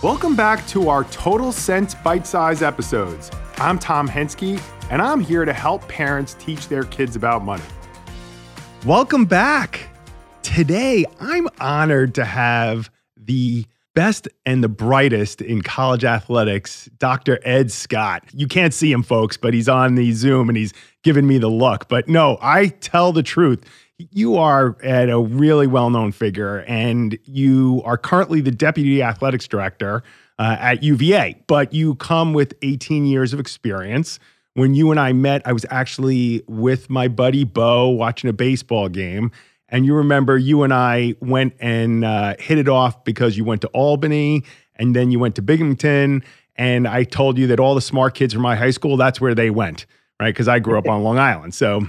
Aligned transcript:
Welcome 0.00 0.36
back 0.36 0.64
to 0.68 0.90
our 0.90 1.02
Total 1.02 1.50
Sense 1.50 1.96
Bite 1.96 2.24
Size 2.24 2.62
episodes. 2.62 3.32
I'm 3.56 3.80
Tom 3.80 4.08
Henske, 4.08 4.62
and 4.92 5.02
I'm 5.02 5.18
here 5.18 5.44
to 5.44 5.52
help 5.52 5.88
parents 5.88 6.34
teach 6.38 6.68
their 6.68 6.84
kids 6.84 7.16
about 7.16 7.44
money. 7.44 7.64
Welcome 8.86 9.24
back. 9.24 9.88
Today, 10.42 11.04
I'm 11.18 11.48
honored 11.58 12.14
to 12.14 12.24
have 12.24 12.92
the 13.16 13.66
best 13.96 14.28
and 14.46 14.62
the 14.62 14.68
brightest 14.68 15.42
in 15.42 15.62
college 15.62 16.04
athletics, 16.04 16.88
Dr. 16.98 17.40
Ed 17.42 17.72
Scott. 17.72 18.22
You 18.32 18.46
can't 18.46 18.72
see 18.72 18.92
him, 18.92 19.02
folks, 19.02 19.36
but 19.36 19.52
he's 19.52 19.68
on 19.68 19.96
the 19.96 20.12
Zoom 20.12 20.48
and 20.48 20.56
he's 20.56 20.72
giving 21.02 21.26
me 21.26 21.38
the 21.38 21.50
look. 21.50 21.88
But 21.88 22.06
no, 22.06 22.38
I 22.40 22.68
tell 22.68 23.10
the 23.10 23.24
truth. 23.24 23.64
You 23.98 24.36
are 24.36 24.76
at 24.82 25.10
a 25.10 25.18
really 25.18 25.66
well 25.66 25.90
known 25.90 26.12
figure, 26.12 26.58
and 26.68 27.18
you 27.24 27.82
are 27.84 27.98
currently 27.98 28.40
the 28.40 28.52
deputy 28.52 29.02
athletics 29.02 29.48
director 29.48 30.04
uh, 30.38 30.56
at 30.60 30.82
UVA, 30.82 31.42
but 31.48 31.72
you 31.72 31.96
come 31.96 32.32
with 32.32 32.54
18 32.62 33.06
years 33.06 33.32
of 33.32 33.40
experience. 33.40 34.20
When 34.54 34.74
you 34.74 34.90
and 34.90 35.00
I 35.00 35.12
met, 35.12 35.42
I 35.44 35.52
was 35.52 35.66
actually 35.70 36.42
with 36.46 36.88
my 36.88 37.08
buddy 37.08 37.44
Bo 37.44 37.88
watching 37.88 38.30
a 38.30 38.32
baseball 38.32 38.88
game. 38.88 39.30
And 39.68 39.84
you 39.84 39.94
remember 39.94 40.38
you 40.38 40.62
and 40.62 40.72
I 40.72 41.14
went 41.20 41.54
and 41.60 42.04
uh, 42.04 42.36
hit 42.38 42.58
it 42.58 42.68
off 42.68 43.04
because 43.04 43.36
you 43.36 43.44
went 43.44 43.60
to 43.62 43.68
Albany 43.68 44.44
and 44.76 44.96
then 44.96 45.10
you 45.10 45.18
went 45.18 45.34
to 45.36 45.42
Binghamton. 45.42 46.24
And 46.56 46.88
I 46.88 47.04
told 47.04 47.36
you 47.38 47.46
that 47.48 47.60
all 47.60 47.74
the 47.74 47.80
smart 47.80 48.14
kids 48.14 48.32
from 48.32 48.42
my 48.42 48.56
high 48.56 48.70
school, 48.70 48.96
that's 48.96 49.20
where 49.20 49.34
they 49.34 49.50
went, 49.50 49.86
right? 50.18 50.32
Because 50.32 50.48
I 50.48 50.58
grew 50.58 50.78
up 50.78 50.88
on 50.88 51.02
Long 51.02 51.18
Island. 51.18 51.54
So 51.54 51.86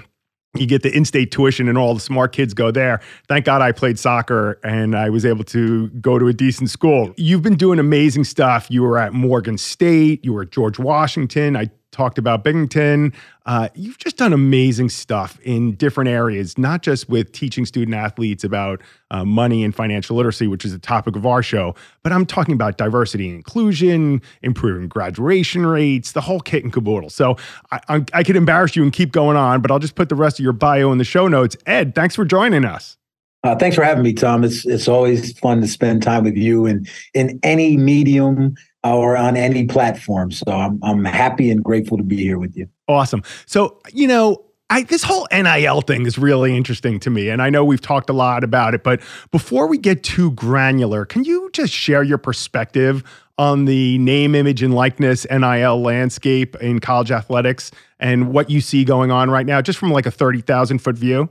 you 0.56 0.66
get 0.66 0.82
the 0.82 0.96
in-state 0.96 1.32
tuition 1.32 1.68
and 1.68 1.78
all 1.78 1.94
the 1.94 2.00
smart 2.00 2.32
kids 2.32 2.54
go 2.54 2.72
there. 2.72 3.02
Thank 3.28 3.46
God 3.46 3.62
I 3.62 3.72
played 3.72 4.00
soccer 4.00 4.60
and 4.64 4.96
I 4.96 5.10
was 5.10 5.26
able 5.26 5.44
to 5.46 5.90
go 5.90 6.18
to 6.18 6.28
a 6.28 6.34
decent 6.34 6.70
school. 6.70 7.14
You've 7.18 7.44
been 7.44 7.56
doing 7.56 7.78
amazing 7.78 8.24
stuff. 8.24 8.68
You 8.70 8.82
were 8.82 8.98
at 8.98 9.14
Morgan 9.14 9.58
State, 9.58 10.26
you 10.26 10.34
were 10.34 10.44
at 10.44 10.52
George 10.52 10.80
Washington. 10.80 11.56
I 11.56 11.70
talked 11.92 12.18
about 12.18 12.44
Binghamton. 12.44 13.14
Uh, 13.50 13.68
you've 13.74 13.98
just 13.98 14.16
done 14.16 14.32
amazing 14.32 14.90
stuff 14.90 15.40
in 15.42 15.72
different 15.72 16.08
areas, 16.08 16.56
not 16.60 16.84
just 16.84 17.10
with 17.10 17.32
teaching 17.32 17.66
student 17.66 17.96
athletes 17.96 18.44
about 18.44 18.80
uh, 19.10 19.26
money 19.26 19.64
and 19.64 19.74
financial 19.74 20.16
literacy, 20.16 20.46
which 20.46 20.64
is 20.64 20.72
the 20.72 20.78
topic 20.78 21.16
of 21.16 21.26
our 21.26 21.42
show, 21.42 21.74
but 22.04 22.12
I'm 22.12 22.28
talking 22.28 22.54
about 22.54 22.78
diversity 22.78 23.28
and 23.28 23.38
inclusion, 23.38 24.22
improving 24.44 24.88
graduation 24.88 25.66
rates, 25.66 26.12
the 26.12 26.22
whole 26.22 26.42
kit 26.42 26.64
and 26.64 26.72
caboodle. 26.72 27.10
So 27.10 27.38
I, 27.72 27.80
I, 27.90 28.06
I 28.14 28.24
could 28.24 28.36
embarrass 28.36 28.76
you 28.76 28.84
and 28.84 28.94
keep 28.94 29.12
going 29.12 29.36
on, 29.36 29.62
but 29.62 29.72
I'll 29.72 29.80
just 29.80 29.96
put 29.96 30.10
the 30.10 30.16
rest 30.16 30.38
of 30.40 30.44
your 30.44 30.54
bio 30.54 30.92
in 30.92 31.00
the 31.00 31.04
show 31.04 31.28
notes. 31.28 31.58
Ed, 31.66 31.96
thanks 31.96 32.16
for 32.16 32.26
joining 32.26 32.66
us. 32.66 32.98
Uh, 33.44 33.56
thanks 33.56 33.76
for 33.76 33.84
having 33.84 34.04
me, 34.04 34.14
Tom. 34.14 34.44
It's 34.44 34.64
it's 34.66 34.88
always 34.88 35.36
fun 35.40 35.62
to 35.62 35.68
spend 35.68 36.04
time 36.04 36.26
with 36.26 36.36
you 36.36 36.68
and 36.68 36.88
in 37.16 37.40
any 37.42 37.78
medium 37.78 38.54
or 38.84 39.18
on 39.18 39.36
any 39.38 39.66
platform. 39.66 40.32
So 40.32 40.52
I'm 40.52 40.80
I'm 40.84 41.06
happy 41.06 41.52
and 41.52 41.64
grateful 41.64 41.98
to 41.98 42.04
be 42.04 42.18
here 42.18 42.40
with 42.40 42.56
you. 42.56 42.68
Awesome. 42.88 43.24
So 43.46 43.80
you 43.94 44.08
know. 44.08 44.46
I, 44.72 44.84
this 44.84 45.02
whole 45.02 45.28
NIL 45.32 45.82
thing 45.82 46.06
is 46.06 46.20
really 46.20 46.56
interesting 46.56 47.00
to 47.00 47.10
me. 47.10 47.30
And 47.30 47.42
I 47.42 47.50
know 47.50 47.66
we've 47.66 47.82
talked 47.82 48.08
a 48.08 48.14
lot 48.14 48.44
about 48.44 48.76
it, 48.76 48.84
but 48.84 49.02
before 49.32 49.66
we 49.66 49.80
get 49.80 50.04
too 50.04 50.30
granular, 50.34 51.06
can 51.06 51.24
you 51.24 51.50
just 51.54 51.74
share 51.74 52.04
your 52.04 52.20
perspective 52.20 53.04
on 53.40 53.66
the 53.66 53.98
name, 53.98 54.36
image, 54.36 54.62
and 54.62 54.76
likeness 54.76 55.26
NIL 55.32 55.82
landscape 55.82 56.56
in 56.58 56.78
college 56.78 57.10
athletics 57.10 57.72
and 58.00 58.32
what 58.32 58.52
you 58.52 58.62
see 58.62 58.84
going 58.84 59.10
on 59.10 59.32
right 59.32 59.48
now, 59.48 59.60
just 59.60 59.80
from 59.80 59.92
like 59.92 60.06
a 60.06 60.12
30,000 60.12 60.78
foot 60.78 60.96
view? 60.96 61.30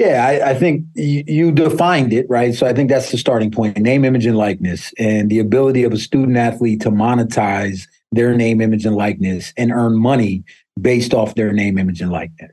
Yeah, 0.00 0.26
I, 0.26 0.52
I 0.52 0.54
think 0.54 0.86
you, 0.94 1.24
you, 1.26 1.52
defined 1.52 2.14
it, 2.14 2.24
right? 2.30 2.54
So 2.54 2.66
I 2.66 2.72
think 2.72 2.88
that's 2.88 3.10
the 3.10 3.18
starting 3.18 3.50
point 3.50 3.76
name, 3.76 4.02
image, 4.02 4.24
and 4.24 4.34
likeness, 4.34 4.94
and 4.98 5.28
the 5.28 5.40
ability 5.40 5.84
of 5.84 5.92
a 5.92 5.98
student 5.98 6.38
athlete 6.38 6.80
to 6.80 6.90
monetize 6.90 7.86
their 8.10 8.34
name, 8.34 8.62
image, 8.62 8.86
and 8.86 8.96
likeness 8.96 9.52
and 9.58 9.70
earn 9.70 9.98
money 9.98 10.42
based 10.80 11.12
off 11.12 11.34
their 11.34 11.52
name, 11.52 11.76
image, 11.76 12.00
and 12.00 12.10
likeness. 12.10 12.50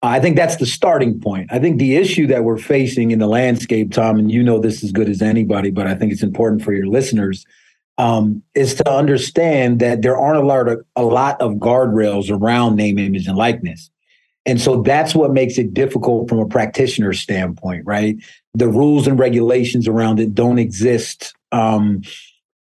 I 0.00 0.18
think 0.18 0.36
that's 0.36 0.56
the 0.56 0.64
starting 0.64 1.20
point. 1.20 1.52
I 1.52 1.58
think 1.58 1.78
the 1.78 1.94
issue 1.94 2.26
that 2.28 2.44
we're 2.44 2.56
facing 2.56 3.10
in 3.10 3.18
the 3.18 3.26
landscape, 3.26 3.92
Tom, 3.92 4.18
and 4.18 4.32
you 4.32 4.42
know 4.42 4.58
this 4.58 4.82
as 4.82 4.90
good 4.90 5.10
as 5.10 5.20
anybody, 5.20 5.70
but 5.70 5.86
I 5.86 5.94
think 5.94 6.10
it's 6.10 6.22
important 6.22 6.62
for 6.62 6.72
your 6.72 6.86
listeners, 6.86 7.44
um, 7.98 8.42
is 8.54 8.76
to 8.76 8.90
understand 8.90 9.80
that 9.80 10.00
there 10.00 10.16
aren't 10.16 10.42
a 10.42 10.46
lot 10.46 10.68
of 10.68 10.80
a 10.96 11.02
lot 11.02 11.38
of 11.42 11.56
guardrails 11.56 12.30
around 12.30 12.76
name, 12.76 12.98
image, 12.98 13.26
and 13.26 13.36
likeness. 13.36 13.90
And 14.48 14.58
so 14.58 14.80
that's 14.80 15.14
what 15.14 15.34
makes 15.34 15.58
it 15.58 15.74
difficult 15.74 16.26
from 16.26 16.38
a 16.38 16.46
practitioner 16.46 17.12
standpoint, 17.12 17.84
right? 17.84 18.16
The 18.54 18.66
rules 18.66 19.06
and 19.06 19.18
regulations 19.18 19.86
around 19.86 20.18
it 20.20 20.34
don't 20.34 20.58
exist 20.58 21.34
um, 21.52 22.00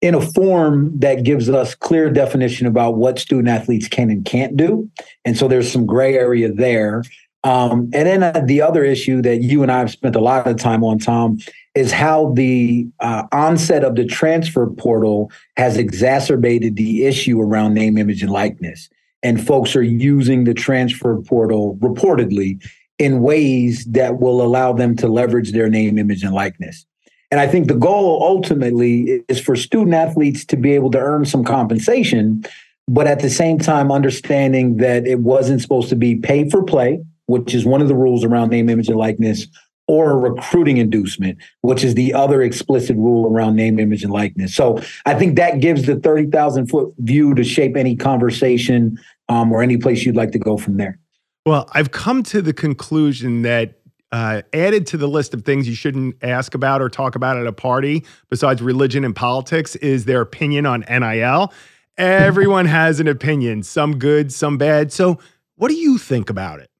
in 0.00 0.14
a 0.14 0.20
form 0.20 0.96
that 1.00 1.24
gives 1.24 1.50
us 1.50 1.74
clear 1.74 2.08
definition 2.08 2.68
about 2.68 2.98
what 2.98 3.18
student 3.18 3.48
athletes 3.48 3.88
can 3.88 4.10
and 4.10 4.24
can't 4.24 4.56
do. 4.56 4.88
And 5.24 5.36
so 5.36 5.48
there's 5.48 5.72
some 5.72 5.84
gray 5.84 6.14
area 6.14 6.52
there. 6.52 7.02
Um, 7.42 7.90
and 7.92 8.06
then 8.06 8.22
uh, 8.22 8.42
the 8.46 8.62
other 8.62 8.84
issue 8.84 9.20
that 9.22 9.38
you 9.38 9.64
and 9.64 9.72
I 9.72 9.80
have 9.80 9.90
spent 9.90 10.14
a 10.14 10.20
lot 10.20 10.46
of 10.46 10.58
time 10.58 10.84
on, 10.84 11.00
Tom, 11.00 11.38
is 11.74 11.90
how 11.90 12.32
the 12.34 12.86
uh, 13.00 13.24
onset 13.32 13.82
of 13.82 13.96
the 13.96 14.06
transfer 14.06 14.68
portal 14.68 15.32
has 15.56 15.76
exacerbated 15.76 16.76
the 16.76 17.06
issue 17.06 17.40
around 17.40 17.74
name, 17.74 17.98
image, 17.98 18.22
and 18.22 18.30
likeness 18.30 18.88
and 19.22 19.44
folks 19.44 19.76
are 19.76 19.82
using 19.82 20.44
the 20.44 20.54
transfer 20.54 21.20
portal 21.22 21.76
reportedly 21.76 22.62
in 22.98 23.22
ways 23.22 23.84
that 23.86 24.20
will 24.20 24.42
allow 24.42 24.72
them 24.72 24.96
to 24.96 25.08
leverage 25.08 25.52
their 25.52 25.68
name, 25.68 25.98
image, 25.98 26.22
and 26.22 26.34
likeness. 26.34 26.86
And 27.30 27.40
I 27.40 27.46
think 27.46 27.66
the 27.66 27.74
goal 27.74 28.22
ultimately 28.22 29.22
is 29.28 29.40
for 29.40 29.56
student 29.56 29.94
athletes 29.94 30.44
to 30.46 30.56
be 30.56 30.72
able 30.72 30.90
to 30.90 30.98
earn 30.98 31.24
some 31.24 31.44
compensation, 31.44 32.44
but 32.86 33.06
at 33.06 33.20
the 33.20 33.30
same 33.30 33.58
time, 33.58 33.90
understanding 33.90 34.76
that 34.76 35.06
it 35.06 35.20
wasn't 35.20 35.62
supposed 35.62 35.88
to 35.88 35.96
be 35.96 36.16
pay 36.16 36.48
for 36.50 36.62
play, 36.62 37.02
which 37.26 37.54
is 37.54 37.64
one 37.64 37.80
of 37.80 37.88
the 37.88 37.94
rules 37.94 38.22
around 38.22 38.50
name, 38.50 38.68
image, 38.68 38.88
and 38.88 38.98
likeness, 38.98 39.46
or 39.92 40.10
a 40.12 40.16
recruiting 40.16 40.78
inducement, 40.78 41.36
which 41.60 41.84
is 41.84 41.94
the 41.94 42.14
other 42.14 42.40
explicit 42.40 42.96
rule 42.96 43.30
around 43.30 43.56
name, 43.56 43.78
image, 43.78 44.02
and 44.02 44.10
likeness. 44.10 44.54
So 44.54 44.80
I 45.04 45.12
think 45.14 45.36
that 45.36 45.60
gives 45.60 45.84
the 45.84 45.96
30,000 45.96 46.68
foot 46.68 46.94
view 46.96 47.34
to 47.34 47.44
shape 47.44 47.76
any 47.76 47.94
conversation 47.94 48.98
um, 49.28 49.52
or 49.52 49.62
any 49.62 49.76
place 49.76 50.06
you'd 50.06 50.16
like 50.16 50.32
to 50.32 50.38
go 50.38 50.56
from 50.56 50.78
there. 50.78 50.98
Well, 51.44 51.68
I've 51.74 51.90
come 51.90 52.22
to 52.22 52.40
the 52.40 52.54
conclusion 52.54 53.42
that 53.42 53.80
uh, 54.12 54.40
added 54.54 54.86
to 54.86 54.96
the 54.96 55.08
list 55.08 55.34
of 55.34 55.44
things 55.44 55.68
you 55.68 55.74
shouldn't 55.74 56.16
ask 56.22 56.54
about 56.54 56.80
or 56.80 56.88
talk 56.88 57.14
about 57.14 57.36
at 57.36 57.46
a 57.46 57.52
party, 57.52 58.02
besides 58.30 58.62
religion 58.62 59.04
and 59.04 59.14
politics, 59.14 59.76
is 59.76 60.06
their 60.06 60.22
opinion 60.22 60.64
on 60.64 60.86
NIL. 60.88 61.52
Everyone 61.98 62.64
has 62.64 62.98
an 62.98 63.08
opinion, 63.08 63.62
some 63.62 63.98
good, 63.98 64.32
some 64.32 64.56
bad. 64.56 64.90
So, 64.90 65.18
what 65.56 65.68
do 65.68 65.74
you 65.74 65.98
think 65.98 66.30
about 66.30 66.60
it? 66.60 66.70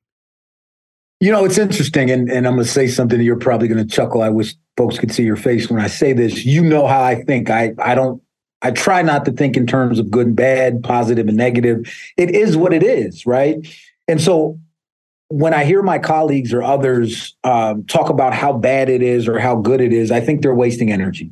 You 1.22 1.30
know, 1.30 1.44
it's 1.44 1.56
interesting, 1.56 2.10
and, 2.10 2.28
and 2.28 2.48
I'm 2.48 2.54
going 2.54 2.66
to 2.66 2.68
say 2.68 2.88
something 2.88 3.16
that 3.16 3.22
you're 3.22 3.38
probably 3.38 3.68
going 3.68 3.86
to 3.86 3.94
chuckle. 3.94 4.22
I 4.22 4.28
wish 4.28 4.56
folks 4.76 4.98
could 4.98 5.12
see 5.12 5.22
your 5.22 5.36
face 5.36 5.70
when 5.70 5.80
I 5.80 5.86
say 5.86 6.12
this. 6.12 6.44
You 6.44 6.64
know 6.64 6.88
how 6.88 7.00
I 7.00 7.14
think. 7.14 7.48
I 7.48 7.74
I 7.78 7.94
don't. 7.94 8.20
I 8.60 8.72
try 8.72 9.02
not 9.02 9.24
to 9.26 9.30
think 9.30 9.56
in 9.56 9.64
terms 9.64 10.00
of 10.00 10.10
good 10.10 10.26
and 10.26 10.34
bad, 10.34 10.82
positive 10.82 11.28
and 11.28 11.36
negative. 11.36 11.86
It 12.16 12.34
is 12.34 12.56
what 12.56 12.72
it 12.72 12.82
is, 12.82 13.24
right? 13.24 13.64
And 14.08 14.20
so 14.20 14.58
when 15.28 15.54
I 15.54 15.64
hear 15.64 15.80
my 15.80 16.00
colleagues 16.00 16.52
or 16.52 16.60
others 16.60 17.36
um, 17.44 17.84
talk 17.84 18.10
about 18.10 18.34
how 18.34 18.52
bad 18.52 18.88
it 18.88 19.00
is 19.00 19.28
or 19.28 19.38
how 19.38 19.54
good 19.54 19.80
it 19.80 19.92
is, 19.92 20.10
I 20.10 20.18
think 20.18 20.42
they're 20.42 20.56
wasting 20.56 20.90
energy. 20.90 21.30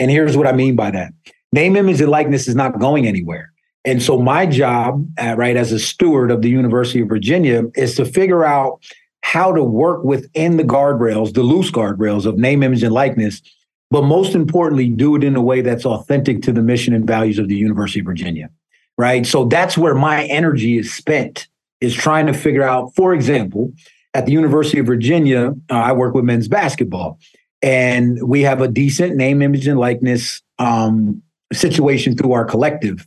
And 0.00 0.10
here's 0.10 0.36
what 0.36 0.48
I 0.48 0.52
mean 0.52 0.74
by 0.74 0.90
that: 0.90 1.12
name, 1.52 1.76
image, 1.76 2.00
and 2.00 2.10
likeness 2.10 2.48
is 2.48 2.56
not 2.56 2.80
going 2.80 3.06
anywhere. 3.06 3.52
And 3.84 4.02
so 4.02 4.18
my 4.18 4.46
job, 4.46 5.08
uh, 5.16 5.36
right, 5.36 5.56
as 5.56 5.70
a 5.70 5.78
steward 5.78 6.32
of 6.32 6.42
the 6.42 6.50
University 6.50 7.02
of 7.02 7.08
Virginia, 7.08 7.62
is 7.76 7.94
to 7.94 8.04
figure 8.04 8.44
out 8.44 8.80
how 9.22 9.52
to 9.52 9.62
work 9.62 10.04
within 10.04 10.56
the 10.56 10.64
guardrails, 10.64 11.34
the 11.34 11.42
loose 11.42 11.70
guardrails 11.70 12.24
of 12.24 12.38
name, 12.38 12.62
image, 12.62 12.82
and 12.82 12.94
likeness, 12.94 13.42
but 13.90 14.02
most 14.02 14.34
importantly, 14.34 14.88
do 14.88 15.16
it 15.16 15.24
in 15.24 15.36
a 15.36 15.42
way 15.42 15.60
that's 15.60 15.86
authentic 15.86 16.42
to 16.42 16.52
the 16.52 16.62
mission 16.62 16.94
and 16.94 17.06
values 17.06 17.38
of 17.38 17.48
the 17.48 17.56
University 17.56 18.00
of 18.00 18.06
Virginia. 18.06 18.50
Right. 18.96 19.24
So 19.26 19.44
that's 19.44 19.78
where 19.78 19.94
my 19.94 20.24
energy 20.24 20.76
is 20.76 20.92
spent, 20.92 21.46
is 21.80 21.94
trying 21.94 22.26
to 22.26 22.32
figure 22.32 22.64
out, 22.64 22.94
for 22.96 23.14
example, 23.14 23.72
at 24.14 24.26
the 24.26 24.32
University 24.32 24.80
of 24.80 24.86
Virginia, 24.86 25.54
uh, 25.70 25.74
I 25.74 25.92
work 25.92 26.14
with 26.14 26.24
men's 26.24 26.48
basketball, 26.48 27.20
and 27.62 28.18
we 28.26 28.42
have 28.42 28.60
a 28.60 28.68
decent 28.68 29.16
name, 29.16 29.42
image, 29.42 29.66
and 29.68 29.78
likeness 29.78 30.42
um, 30.58 31.22
situation 31.52 32.16
through 32.16 32.32
our 32.32 32.44
collective. 32.44 33.06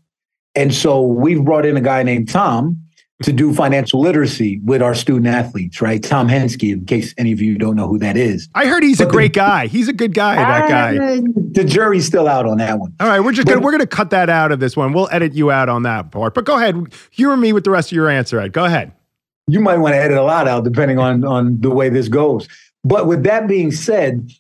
And 0.56 0.74
so 0.74 1.02
we've 1.02 1.44
brought 1.44 1.66
in 1.66 1.76
a 1.76 1.82
guy 1.82 2.04
named 2.04 2.30
Tom, 2.30 2.82
to 3.24 3.32
do 3.32 3.54
financial 3.54 4.00
literacy 4.00 4.60
with 4.64 4.82
our 4.82 4.94
student 4.94 5.28
athletes, 5.28 5.82
right? 5.82 6.02
Tom 6.02 6.28
Henske, 6.28 6.74
in 6.74 6.86
case 6.86 7.14
any 7.18 7.32
of 7.32 7.42
you 7.42 7.58
don't 7.58 7.76
know 7.76 7.88
who 7.88 7.98
that 8.00 8.18
is. 8.18 8.50
I 8.56 8.66
heard 8.66 8.84
he's 8.84 9.00
but 9.00 9.08
a 9.08 9.12
great 9.12 9.34
the, 9.34 9.40
guy. 9.40 9.68
He's 9.68 9.88
a 9.88 9.94
good 9.94 10.14
guy, 10.14 10.36
that 10.36 10.70
guy. 10.70 10.98
Ah, 10.98 11.22
the 11.52 11.64
jury's 11.64 12.06
still 12.06 12.28
out 12.28 12.46
on 12.46 12.58
that 12.58 12.80
one. 12.80 12.94
All 13.00 13.08
right, 13.08 13.20
we're 13.20 13.32
just 13.32 13.46
but, 13.46 13.54
gonna 13.54 13.66
we're 13.66 13.72
gonna 13.72 13.88
cut 13.88 14.10
that 14.12 14.30
out 14.30 14.52
of 14.52 14.60
this 14.60 14.76
one. 14.76 14.94
We'll 14.94 15.10
edit 15.12 15.34
you 15.34 15.52
out 15.52 15.70
on 15.70 15.84
that 15.84 16.12
part. 16.12 16.34
But 16.34 16.46
go 16.46 16.58
ahead, 16.58 16.94
humor 17.12 17.38
me 17.38 17.54
with 17.54 17.64
the 17.64 17.72
rest 17.72 17.92
of 17.92 17.96
your 17.96 18.10
answer, 18.10 18.40
Ed. 18.40 18.54
Go 18.54 18.66
ahead. 18.66 18.92
You 19.48 19.60
might 19.60 19.78
want 19.78 19.94
to 19.94 20.00
edit 20.00 20.18
a 20.18 20.24
lot 20.24 20.48
out 20.48 20.64
depending 20.64 21.00
on 21.00 21.24
on 21.26 21.60
the 21.62 21.70
way 21.70 21.90
this 21.90 22.08
goes. 22.08 22.48
But 22.84 23.08
with 23.08 23.24
that 23.24 23.48
being 23.48 23.72
said, 23.72 24.32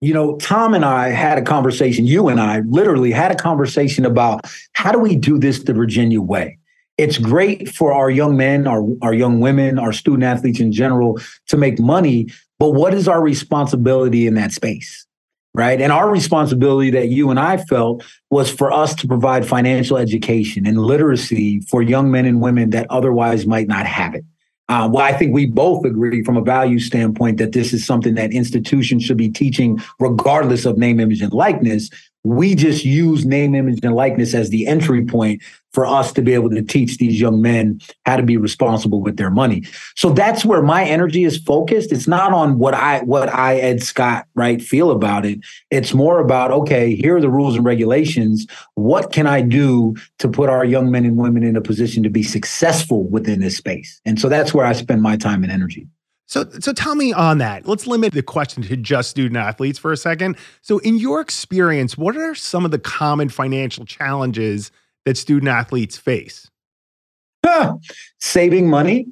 you 0.00 0.14
know, 0.14 0.36
Tom 0.36 0.74
and 0.74 0.84
I 0.84 1.08
had 1.08 1.38
a 1.38 1.42
conversation, 1.42 2.06
you 2.06 2.28
and 2.28 2.40
I 2.40 2.60
literally 2.60 3.10
had 3.10 3.30
a 3.30 3.36
conversation 3.36 4.06
about 4.06 4.46
how 4.72 4.92
do 4.92 4.98
we 4.98 5.14
do 5.14 5.38
this 5.38 5.62
the 5.64 5.74
Virginia 5.74 6.20
way? 6.20 6.58
It's 7.00 7.16
great 7.16 7.70
for 7.70 7.94
our 7.94 8.10
young 8.10 8.36
men, 8.36 8.66
our, 8.66 8.86
our 9.00 9.14
young 9.14 9.40
women, 9.40 9.78
our 9.78 9.90
student 9.90 10.22
athletes 10.22 10.60
in 10.60 10.70
general 10.70 11.18
to 11.48 11.56
make 11.56 11.78
money, 11.78 12.28
but 12.58 12.72
what 12.72 12.92
is 12.92 13.08
our 13.08 13.22
responsibility 13.22 14.26
in 14.26 14.34
that 14.34 14.52
space? 14.52 15.06
Right. 15.54 15.80
And 15.80 15.92
our 15.92 16.10
responsibility 16.10 16.90
that 16.90 17.08
you 17.08 17.30
and 17.30 17.40
I 17.40 17.56
felt 17.56 18.04
was 18.28 18.50
for 18.50 18.70
us 18.70 18.94
to 18.96 19.08
provide 19.08 19.48
financial 19.48 19.96
education 19.96 20.66
and 20.66 20.76
literacy 20.76 21.60
for 21.60 21.80
young 21.80 22.10
men 22.10 22.26
and 22.26 22.42
women 22.42 22.68
that 22.70 22.86
otherwise 22.90 23.46
might 23.46 23.66
not 23.66 23.86
have 23.86 24.14
it. 24.14 24.24
Uh, 24.68 24.88
well, 24.92 25.02
I 25.02 25.12
think 25.14 25.34
we 25.34 25.46
both 25.46 25.84
agree 25.86 26.22
from 26.22 26.36
a 26.36 26.42
value 26.42 26.78
standpoint 26.78 27.38
that 27.38 27.52
this 27.52 27.72
is 27.72 27.84
something 27.84 28.14
that 28.14 28.30
institutions 28.30 29.02
should 29.04 29.16
be 29.16 29.30
teaching, 29.30 29.80
regardless 29.98 30.66
of 30.66 30.76
name, 30.76 31.00
image, 31.00 31.22
and 31.22 31.32
likeness. 31.32 31.88
We 32.24 32.54
just 32.54 32.84
use 32.84 33.24
name, 33.24 33.54
image, 33.54 33.80
and 33.82 33.94
likeness 33.94 34.34
as 34.34 34.50
the 34.50 34.66
entry 34.66 35.04
point 35.04 35.42
for 35.72 35.86
us 35.86 36.12
to 36.12 36.22
be 36.22 36.34
able 36.34 36.50
to 36.50 36.62
teach 36.62 36.98
these 36.98 37.20
young 37.20 37.40
men 37.40 37.80
how 38.04 38.16
to 38.16 38.22
be 38.22 38.36
responsible 38.36 39.00
with 39.00 39.16
their 39.16 39.30
money. 39.30 39.62
So 39.96 40.10
that's 40.10 40.44
where 40.44 40.62
my 40.62 40.84
energy 40.84 41.24
is 41.24 41.38
focused. 41.38 41.92
It's 41.92 42.08
not 42.08 42.32
on 42.32 42.58
what 42.58 42.74
I 42.74 43.00
what 43.00 43.32
I 43.32 43.56
Ed 43.56 43.82
Scott 43.82 44.26
right 44.34 44.60
feel 44.60 44.90
about 44.90 45.24
it. 45.24 45.40
It's 45.70 45.94
more 45.94 46.18
about 46.18 46.50
okay, 46.50 46.94
here 46.94 47.16
are 47.16 47.20
the 47.20 47.30
rules 47.30 47.56
and 47.56 47.64
regulations. 47.64 48.46
What 48.74 49.12
can 49.12 49.26
I 49.26 49.42
do 49.42 49.94
to 50.18 50.28
put 50.28 50.50
our 50.50 50.64
young 50.64 50.90
men 50.90 51.04
and 51.04 51.16
women 51.16 51.42
in 51.42 51.56
a 51.56 51.60
position 51.60 52.02
to 52.02 52.10
be 52.10 52.22
successful 52.22 53.04
within 53.04 53.40
this 53.40 53.56
space? 53.56 54.00
And 54.04 54.20
so 54.20 54.28
that's 54.28 54.52
where 54.52 54.66
I 54.66 54.72
spend 54.72 55.02
my 55.02 55.16
time 55.16 55.42
and 55.42 55.52
energy. 55.52 55.86
So, 56.30 56.48
so 56.60 56.72
tell 56.72 56.94
me 56.94 57.12
on 57.12 57.38
that. 57.38 57.66
Let's 57.66 57.88
limit 57.88 58.12
the 58.12 58.22
question 58.22 58.62
to 58.62 58.76
just 58.76 59.10
student 59.10 59.36
athletes 59.36 59.80
for 59.80 59.90
a 59.90 59.96
second. 59.96 60.36
So, 60.62 60.78
in 60.78 60.96
your 60.96 61.20
experience, 61.20 61.98
what 61.98 62.16
are 62.16 62.36
some 62.36 62.64
of 62.64 62.70
the 62.70 62.78
common 62.78 63.28
financial 63.28 63.84
challenges 63.84 64.70
that 65.04 65.16
student 65.16 65.48
athletes 65.48 65.96
face? 65.96 66.48
Saving 68.20 68.70
money 68.70 69.08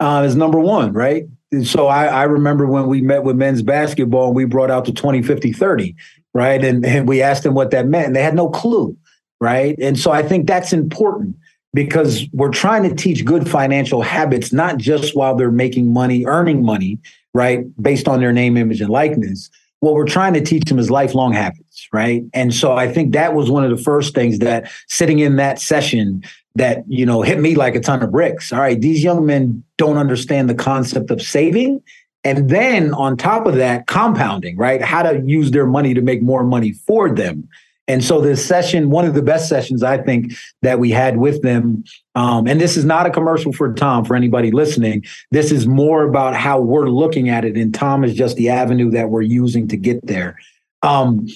uh, 0.00 0.22
is 0.24 0.34
number 0.34 0.58
one, 0.58 0.94
right? 0.94 1.24
So 1.62 1.88
I, 1.88 2.06
I, 2.06 2.22
remember 2.22 2.64
when 2.66 2.86
we 2.86 3.02
met 3.02 3.24
with 3.24 3.36
men's 3.36 3.60
basketball 3.60 4.28
and 4.28 4.36
we 4.36 4.46
brought 4.46 4.70
out 4.70 4.86
the 4.86 4.92
20, 4.92 5.20
50, 5.20 5.52
30, 5.52 5.94
right? 6.32 6.64
And, 6.64 6.86
and 6.86 7.06
we 7.06 7.20
asked 7.20 7.42
them 7.42 7.52
what 7.52 7.70
that 7.72 7.86
meant 7.86 8.06
and 8.06 8.16
they 8.16 8.22
had 8.22 8.34
no 8.34 8.48
clue, 8.48 8.96
right? 9.38 9.78
And 9.78 9.98
so 9.98 10.10
I 10.10 10.22
think 10.22 10.46
that's 10.46 10.72
important 10.72 11.36
because 11.74 12.26
we're 12.32 12.50
trying 12.50 12.82
to 12.88 12.94
teach 12.94 13.24
good 13.24 13.48
financial 13.48 14.02
habits, 14.02 14.52
not 14.52 14.76
just 14.76 15.16
while 15.16 15.34
they're 15.34 15.50
making 15.50 15.92
money, 15.92 16.24
earning 16.26 16.64
money, 16.64 16.98
right? 17.34 17.64
Based 17.82 18.08
on 18.08 18.20
their 18.20 18.32
name, 18.32 18.56
image, 18.56 18.80
and 18.80 18.90
likeness, 18.90 19.50
what 19.80 19.94
we're 19.94 20.06
trying 20.06 20.34
to 20.34 20.40
teach 20.40 20.64
them 20.64 20.78
is 20.78 20.90
lifelong 20.90 21.32
habits, 21.32 21.88
right? 21.92 22.22
And 22.34 22.54
so 22.54 22.72
I 22.76 22.92
think 22.92 23.12
that 23.12 23.34
was 23.34 23.50
one 23.50 23.64
of 23.64 23.76
the 23.76 23.82
first 23.82 24.14
things 24.14 24.38
that 24.38 24.70
sitting 24.86 25.18
in 25.18 25.36
that 25.36 25.58
session 25.58 26.22
that, 26.54 26.84
you 26.86 27.06
know, 27.06 27.22
hit 27.22 27.40
me 27.40 27.54
like 27.54 27.74
a 27.74 27.80
ton 27.80 28.02
of 28.02 28.12
bricks. 28.12 28.52
All 28.52 28.60
right, 28.60 28.80
these 28.80 29.02
young 29.02 29.26
men 29.26 29.64
don't 29.78 29.96
understand 29.96 30.48
the 30.48 30.54
concept 30.54 31.10
of 31.10 31.22
saving. 31.22 31.82
And 32.22 32.48
then 32.48 32.94
on 32.94 33.16
top 33.16 33.46
of 33.46 33.56
that, 33.56 33.86
compounding, 33.88 34.56
right? 34.56 34.80
How 34.80 35.02
to 35.02 35.20
use 35.26 35.50
their 35.50 35.66
money 35.66 35.94
to 35.94 36.02
make 36.02 36.22
more 36.22 36.44
money 36.44 36.72
for 36.72 37.12
them. 37.12 37.48
And 37.88 38.02
so 38.02 38.20
this 38.20 38.44
session, 38.46 38.90
one 38.90 39.06
of 39.06 39.14
the 39.14 39.22
best 39.22 39.48
sessions 39.48 39.82
I 39.82 39.98
think 39.98 40.34
that 40.62 40.78
we 40.78 40.90
had 40.90 41.16
with 41.16 41.42
them, 41.42 41.82
um, 42.14 42.46
and 42.46 42.60
this 42.60 42.76
is 42.76 42.84
not 42.84 43.06
a 43.06 43.10
commercial 43.10 43.52
for 43.52 43.72
Tom 43.74 44.04
for 44.04 44.14
anybody 44.14 44.52
listening. 44.52 45.04
This 45.32 45.50
is 45.50 45.66
more 45.66 46.04
about 46.04 46.34
how 46.34 46.60
we're 46.60 46.88
looking 46.88 47.28
at 47.28 47.44
it, 47.44 47.56
and 47.56 47.74
Tom 47.74 48.04
is 48.04 48.14
just 48.14 48.36
the 48.36 48.50
avenue 48.50 48.90
that 48.92 49.10
we're 49.10 49.22
using 49.22 49.66
to 49.68 49.76
get 49.76 50.06
there. 50.06 50.38
Um, 50.82 51.26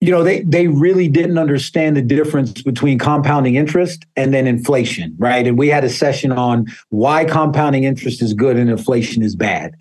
you 0.00 0.10
know, 0.10 0.22
they 0.22 0.42
they 0.42 0.68
really 0.68 1.08
didn't 1.08 1.38
understand 1.38 1.96
the 1.96 2.02
difference 2.02 2.62
between 2.62 2.98
compounding 2.98 3.56
interest 3.56 4.04
and 4.14 4.32
then 4.32 4.46
inflation, 4.46 5.14
right? 5.18 5.46
And 5.46 5.58
we 5.58 5.68
had 5.68 5.84
a 5.84 5.90
session 5.90 6.32
on 6.32 6.66
why 6.90 7.24
compounding 7.24 7.84
interest 7.84 8.22
is 8.22 8.34
good 8.34 8.56
and 8.56 8.70
inflation 8.70 9.22
is 9.22 9.34
bad. 9.34 9.74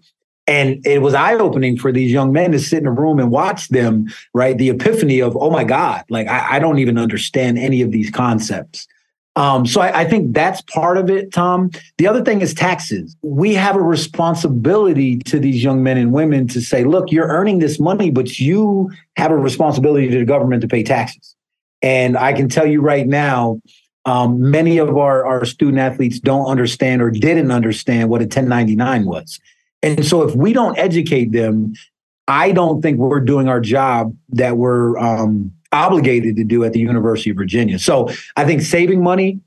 And 0.48 0.86
it 0.86 1.02
was 1.02 1.14
eye 1.14 1.34
opening 1.34 1.78
for 1.78 1.92
these 1.92 2.12
young 2.12 2.32
men 2.32 2.52
to 2.52 2.60
sit 2.60 2.80
in 2.80 2.86
a 2.86 2.92
room 2.92 3.20
and 3.20 3.32
watch 3.32 3.70
them, 3.70 4.08
right? 4.34 4.58
The 4.58 4.70
epiphany 4.70 5.20
of, 5.20 5.36
oh 5.38 5.50
my 5.50 5.64
God, 5.64 6.04
like 6.10 6.28
I, 6.28 6.58
I 6.58 6.60
don't 6.60 6.78
even 6.80 7.00
understand 7.00 7.58
any 7.58 7.82
of 7.82 7.92
these 7.92 8.12
concepts. 8.12 8.88
Um, 9.38 9.66
so 9.66 9.82
I, 9.82 10.02
I, 10.02 10.06
think 10.06 10.34
that's 10.34 10.62
part 10.62 10.98
of 10.98 11.10
it, 11.10 11.34
Tom. 11.34 11.70
The 11.98 12.08
other 12.08 12.24
thing 12.24 12.40
is 12.40 12.54
taxes. 12.54 13.18
We 13.22 13.54
have 13.56 13.76
a 13.76 13.82
responsibility 13.82 15.18
to 15.20 15.40
these 15.40 15.62
young 15.62 15.84
men 15.84 15.98
and 15.98 16.14
women 16.14 16.48
to 16.50 16.62
say, 16.62 16.86
look, 16.86 17.12
you're 17.12 17.28
earning 17.28 17.60
this 17.60 17.78
money, 17.78 18.12
but 18.12 18.40
you 18.40 18.92
have 19.18 19.32
a 19.32 19.38
responsibility 19.38 20.10
to 20.10 20.20
the 20.20 20.26
government 20.26 20.62
to 20.62 20.70
pay 20.70 20.84
taxes. 20.84 21.36
And 21.82 22.18
I 22.18 22.32
can 22.32 22.48
tell 22.48 22.66
you 22.66 22.80
right 22.80 23.06
now, 23.06 23.60
um, 24.06 24.52
many 24.52 24.78
of 24.78 24.96
our, 24.96 25.26
our 25.26 25.44
student 25.44 25.80
athletes 25.80 26.20
don't 26.20 26.46
understand 26.46 27.02
or 27.02 27.12
didn't 27.12 27.52
understand 27.52 28.10
what 28.10 28.22
a 28.22 28.26
1099 28.26 29.06
was. 29.06 29.40
And 29.86 30.04
so 30.04 30.24
if 30.24 30.36
we 30.36 30.52
don't 30.52 30.78
educate 30.80 31.32
them, 31.32 31.74
I 32.28 32.52
don't 32.52 32.82
think 32.82 32.98
we're 32.98 33.20
doing 33.20 33.48
our 33.48 33.62
job 33.62 34.16
that 34.30 34.58
we're 34.58 34.98
um, 34.98 35.52
obligated 35.72 36.36
to 36.38 36.44
do 36.44 36.64
at 36.64 36.74
the 36.74 36.80
University 36.80 37.30
of 37.30 37.38
Virginia. 37.38 37.78
So 37.78 38.10
I 38.36 38.46
think 38.46 38.64
saving 38.64 39.04
money, 39.04 39.40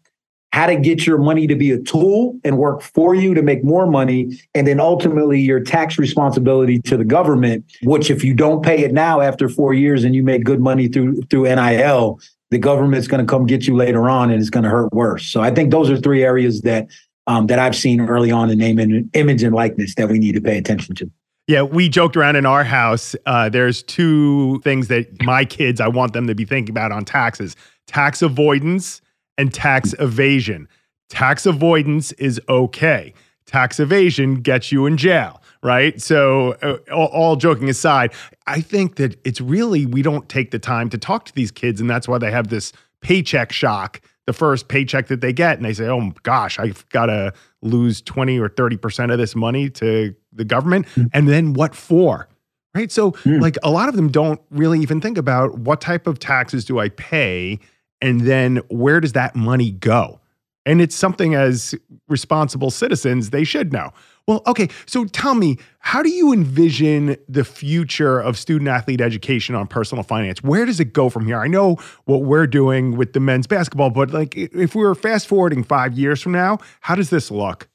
how 0.52 0.66
to 0.66 0.76
get 0.76 1.06
your 1.06 1.18
money 1.18 1.48
to 1.48 1.56
be 1.56 1.72
a 1.72 1.78
tool 1.80 2.38
and 2.44 2.56
work 2.56 2.82
for 2.82 3.16
you 3.16 3.34
to 3.34 3.42
make 3.42 3.64
more 3.64 3.86
money, 3.86 4.40
and 4.54 4.66
then 4.66 4.78
ultimately 4.78 5.40
your 5.40 5.60
tax 5.60 5.98
responsibility 5.98 6.78
to 6.82 6.96
the 6.96 7.04
government, 7.04 7.64
which 7.82 8.08
if 8.08 8.22
you 8.22 8.32
don't 8.32 8.64
pay 8.64 8.84
it 8.84 8.92
now 8.92 9.20
after 9.20 9.48
four 9.48 9.74
years 9.74 10.04
and 10.04 10.14
you 10.14 10.22
make 10.22 10.44
good 10.44 10.60
money 10.60 10.86
through 10.86 11.20
through 11.30 11.42
NIL, 11.42 12.20
the 12.50 12.58
government's 12.58 13.08
going 13.08 13.24
to 13.24 13.30
come 13.30 13.44
get 13.44 13.66
you 13.66 13.74
later 13.74 14.08
on 14.08 14.30
and 14.30 14.40
it's 14.40 14.50
going 14.50 14.64
to 14.64 14.70
hurt 14.70 14.92
worse. 14.92 15.26
So 15.26 15.40
I 15.40 15.50
think 15.50 15.70
those 15.70 15.90
are 15.90 15.98
three 15.98 16.22
areas 16.22 16.62
that 16.62 16.88
um, 17.28 17.46
that 17.46 17.58
I've 17.58 17.76
seen 17.76 18.00
early 18.00 18.32
on 18.32 18.50
in 18.50 18.58
name 18.58 18.78
and 18.78 19.08
image 19.14 19.42
and 19.42 19.54
likeness 19.54 19.94
that 19.94 20.08
we 20.08 20.18
need 20.18 20.34
to 20.34 20.40
pay 20.40 20.58
attention 20.58 20.94
to. 20.96 21.10
Yeah, 21.46 21.62
we 21.62 21.88
joked 21.88 22.16
around 22.16 22.36
in 22.36 22.44
our 22.44 22.64
house. 22.64 23.14
Uh, 23.24 23.48
there's 23.48 23.82
two 23.82 24.60
things 24.60 24.88
that 24.88 25.22
my 25.22 25.44
kids, 25.44 25.80
I 25.80 25.88
want 25.88 26.12
them 26.12 26.26
to 26.26 26.34
be 26.34 26.44
thinking 26.44 26.72
about 26.72 26.90
on 26.90 27.04
taxes 27.04 27.54
tax 27.86 28.20
avoidance 28.20 29.00
and 29.38 29.54
tax 29.54 29.94
evasion. 29.98 30.68
Tax 31.08 31.46
avoidance 31.46 32.12
is 32.12 32.38
okay, 32.50 33.14
tax 33.46 33.80
evasion 33.80 34.42
gets 34.42 34.70
you 34.70 34.84
in 34.84 34.98
jail, 34.98 35.40
right? 35.62 36.02
So, 36.02 36.52
uh, 36.60 36.76
all, 36.92 37.06
all 37.06 37.36
joking 37.36 37.70
aside, 37.70 38.12
I 38.46 38.60
think 38.60 38.96
that 38.96 39.18
it's 39.24 39.40
really, 39.40 39.86
we 39.86 40.02
don't 40.02 40.28
take 40.28 40.50
the 40.50 40.58
time 40.58 40.90
to 40.90 40.98
talk 40.98 41.24
to 41.26 41.34
these 41.34 41.50
kids, 41.50 41.80
and 41.80 41.88
that's 41.88 42.06
why 42.06 42.18
they 42.18 42.30
have 42.30 42.48
this 42.48 42.74
paycheck 43.00 43.52
shock 43.52 44.02
the 44.28 44.34
first 44.34 44.68
paycheck 44.68 45.06
that 45.06 45.22
they 45.22 45.32
get 45.32 45.56
and 45.56 45.64
they 45.64 45.72
say, 45.72 45.86
oh 45.86 46.12
gosh, 46.22 46.58
I've 46.58 46.86
got 46.90 47.06
to 47.06 47.32
lose 47.62 48.02
20 48.02 48.38
or 48.38 48.50
30% 48.50 49.10
of 49.10 49.16
this 49.16 49.34
money 49.34 49.70
to 49.70 50.14
the 50.34 50.44
government. 50.44 50.86
Mm. 50.88 51.08
And 51.14 51.28
then 51.30 51.54
what 51.54 51.74
for? 51.74 52.28
Right. 52.74 52.92
So, 52.92 53.12
mm. 53.12 53.40
like, 53.40 53.56
a 53.62 53.70
lot 53.70 53.88
of 53.88 53.96
them 53.96 54.10
don't 54.10 54.38
really 54.50 54.80
even 54.80 55.00
think 55.00 55.16
about 55.16 55.60
what 55.60 55.80
type 55.80 56.06
of 56.06 56.18
taxes 56.18 56.66
do 56.66 56.78
I 56.78 56.90
pay? 56.90 57.58
And 58.02 58.20
then 58.20 58.58
where 58.68 59.00
does 59.00 59.14
that 59.14 59.34
money 59.34 59.70
go? 59.70 60.20
And 60.66 60.82
it's 60.82 60.94
something 60.94 61.34
as 61.34 61.74
responsible 62.08 62.70
citizens 62.70 63.30
they 63.30 63.44
should 63.44 63.72
know. 63.72 63.92
Well, 64.28 64.42
okay. 64.46 64.68
So 64.84 65.06
tell 65.06 65.34
me, 65.34 65.56
how 65.78 66.02
do 66.02 66.10
you 66.10 66.34
envision 66.34 67.16
the 67.30 67.44
future 67.44 68.20
of 68.20 68.36
student 68.36 68.68
athlete 68.68 69.00
education 69.00 69.54
on 69.54 69.66
personal 69.66 70.04
finance? 70.04 70.42
Where 70.42 70.66
does 70.66 70.80
it 70.80 70.92
go 70.92 71.08
from 71.08 71.24
here? 71.24 71.40
I 71.40 71.48
know 71.48 71.78
what 72.04 72.24
we're 72.24 72.46
doing 72.46 72.98
with 72.98 73.14
the 73.14 73.20
men's 73.20 73.46
basketball, 73.46 73.88
but 73.88 74.10
like 74.10 74.36
if 74.36 74.74
we 74.74 74.82
were 74.82 74.94
fast 74.94 75.26
forwarding 75.26 75.64
five 75.64 75.94
years 75.96 76.20
from 76.20 76.32
now, 76.32 76.58
how 76.82 76.94
does 76.94 77.08
this 77.08 77.30
look? 77.30 77.68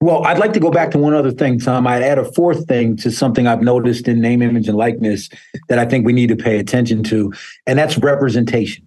Well, 0.00 0.24
I'd 0.24 0.38
like 0.38 0.52
to 0.52 0.60
go 0.60 0.70
back 0.70 0.92
to 0.92 0.98
one 0.98 1.14
other 1.14 1.32
thing, 1.32 1.58
Tom. 1.58 1.84
I'd 1.86 2.02
add 2.02 2.18
a 2.18 2.30
fourth 2.32 2.68
thing 2.68 2.96
to 2.98 3.10
something 3.10 3.48
I've 3.48 3.62
noticed 3.62 4.06
in 4.06 4.20
name, 4.20 4.42
image, 4.42 4.68
and 4.68 4.76
likeness 4.76 5.28
that 5.68 5.80
I 5.80 5.84
think 5.84 6.06
we 6.06 6.12
need 6.12 6.28
to 6.28 6.36
pay 6.36 6.60
attention 6.60 7.02
to, 7.04 7.32
and 7.66 7.76
that's 7.78 7.98
representation 7.98 8.86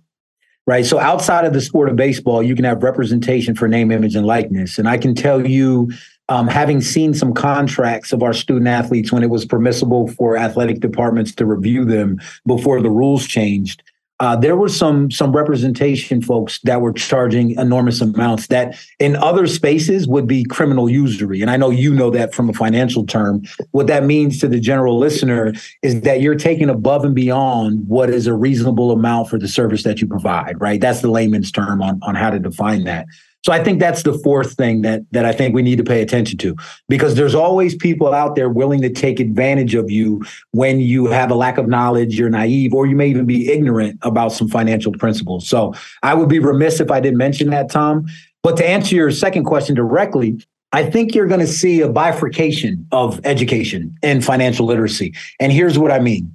right? 0.68 0.86
So 0.86 1.00
outside 1.00 1.46
of 1.46 1.54
the 1.54 1.62
sport 1.62 1.90
of 1.90 1.96
baseball, 1.96 2.44
you 2.44 2.54
can 2.54 2.64
have 2.64 2.84
representation 2.84 3.56
for 3.56 3.68
name, 3.68 3.90
image, 3.92 4.16
and 4.16 4.24
likeness. 4.24 4.78
And 4.78 4.88
I 4.88 5.00
can 5.00 5.16
tell 5.16 5.48
you 5.48 5.90
um, 6.30 6.48
having 6.48 6.80
seen 6.80 7.14
some 7.14 7.34
contracts 7.34 8.14
of 8.14 8.24
our 8.24 8.34
student 8.34 8.68
athletes 8.68 9.12
when 9.12 9.24
it 9.24 9.30
was 9.30 9.46
permissible 9.46 10.08
for 10.10 10.38
athletic 10.38 10.80
departments 10.80 11.34
to 11.36 11.46
review 11.46 11.84
them 11.84 12.20
before 12.46 12.82
the 12.82 12.90
rules 12.90 13.26
changed, 13.26 13.84
uh, 14.20 14.36
there 14.36 14.56
were 14.56 14.70
some 14.70 15.10
some 15.10 15.32
representation 15.32 16.22
folks 16.22 16.60
that 16.64 16.82
were 16.82 16.92
charging 16.92 17.52
enormous 17.52 18.02
amounts 18.02 18.48
that 18.48 18.78
in 19.00 19.16
other 19.16 19.48
spaces 19.48 20.08
would 20.08 20.28
be 20.28 20.44
criminal 20.44 20.90
usury. 20.90 21.42
And 21.42 21.50
I 21.50 21.56
know 21.56 21.70
you 21.70 21.94
know 21.94 22.10
that 22.12 22.36
from 22.36 22.50
a 22.50 22.54
financial 22.54 23.06
term. 23.06 23.44
What 23.72 23.88
that 23.88 24.04
means 24.04 24.40
to 24.40 24.50
the 24.50 24.60
general 24.60 25.00
listener 25.00 25.54
is 25.82 26.02
that 26.02 26.22
you're 26.22 26.36
taking 26.36 26.70
above 26.70 27.06
and 27.06 27.16
beyond 27.16 27.88
what 27.88 28.10
is 28.10 28.28
a 28.28 28.34
reasonable 28.34 28.92
amount 28.92 29.30
for 29.30 29.40
the 29.40 29.48
service 29.48 29.84
that 29.84 30.02
you 30.02 30.08
provide, 30.08 30.60
right? 30.60 30.82
That's 30.82 31.02
the 31.02 31.10
layman's 31.10 31.52
term 31.52 31.82
on, 31.82 32.00
on 32.04 32.16
how 32.16 32.30
to 32.30 32.40
define 32.40 32.84
that. 32.84 33.06
So 33.46 33.54
I 33.54 33.64
think 33.64 33.80
that's 33.80 34.04
the 34.04 34.14
fourth 34.20 34.54
thing 34.54 34.82
that 34.82 35.02
that 35.12 35.26
I 35.26 35.32
think 35.32 35.56
we 35.56 35.62
need 35.62 35.78
to 35.78 35.84
pay 35.84 36.02
attention 36.02 36.38
to 36.40 36.56
because 36.90 37.16
there's 37.16 37.36
always 37.36 37.76
people 37.76 38.14
out 38.14 38.36
there 38.36 38.50
willing 38.50 38.82
to 38.82 38.90
take 38.90 39.20
advantage 39.20 39.76
of 39.76 39.90
you 39.90 40.24
when 40.52 40.80
you 40.80 41.08
have 41.08 41.32
a 41.32 41.36
lack 41.36 41.58
of 41.58 41.68
knowledge, 41.68 42.20
you're 42.20 42.30
naive, 42.30 42.74
or 42.74 42.86
you 42.86 42.96
may 42.96 43.08
even 43.08 43.26
be 43.26 43.50
ignorant 43.50 43.98
about 44.02 44.34
some 44.34 44.50
financial 44.50 44.92
principles. 44.92 45.48
So 45.48 45.74
I 46.04 46.14
would 46.14 46.30
be 46.30 46.40
remiss 46.40 46.80
if 46.80 46.92
I 46.92 47.00
didn't 47.00 47.18
mention 47.18 47.50
that, 47.52 47.70
Tom. 47.72 48.08
But 48.44 48.58
to 48.58 48.68
answer 48.68 48.96
your 48.96 49.12
second 49.12 49.46
question 49.46 49.76
directly, 49.76 50.46
I 50.72 50.90
think 50.90 51.16
you're 51.16 51.28
going 51.28 51.40
to 51.40 51.48
see 51.48 51.82
a 51.82 51.90
bifurcation 51.90 52.88
of 52.92 53.20
education 53.26 53.98
and 54.04 54.24
financial 54.24 54.66
literacy. 54.66 55.14
And 55.40 55.52
here's 55.52 55.80
what 55.80 55.92
I 55.92 56.00
mean 56.00 56.34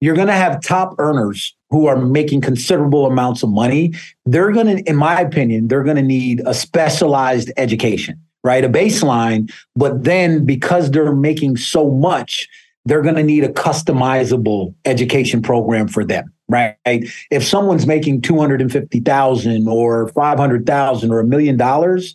you're 0.00 0.14
going 0.14 0.28
to 0.28 0.34
have 0.34 0.60
top 0.60 0.94
earners 0.98 1.56
who 1.74 1.88
are 1.88 1.96
making 1.96 2.40
considerable 2.40 3.04
amounts 3.04 3.42
of 3.42 3.50
money. 3.50 3.92
They're 4.26 4.52
going 4.52 4.68
to, 4.68 4.82
in 4.84 4.94
my 4.94 5.20
opinion, 5.20 5.66
they're 5.66 5.82
going 5.82 5.96
to 5.96 6.02
need 6.02 6.40
a 6.46 6.54
specialized 6.54 7.50
education, 7.56 8.16
right? 8.44 8.64
A 8.64 8.68
baseline. 8.68 9.52
But 9.74 10.04
then 10.04 10.46
because 10.46 10.92
they're 10.92 11.12
making 11.12 11.56
so 11.56 11.90
much, 11.90 12.48
they're 12.84 13.02
going 13.02 13.16
to 13.16 13.24
need 13.24 13.42
a 13.42 13.48
customizable 13.48 14.72
education 14.84 15.42
program 15.42 15.88
for 15.88 16.04
them 16.04 16.30
right 16.50 16.76
if 17.30 17.42
someone's 17.42 17.86
making 17.86 18.20
250,000 18.20 19.66
or 19.66 20.08
500,000 20.08 21.10
or 21.10 21.20
a 21.20 21.24
million 21.24 21.56
dollars 21.56 22.14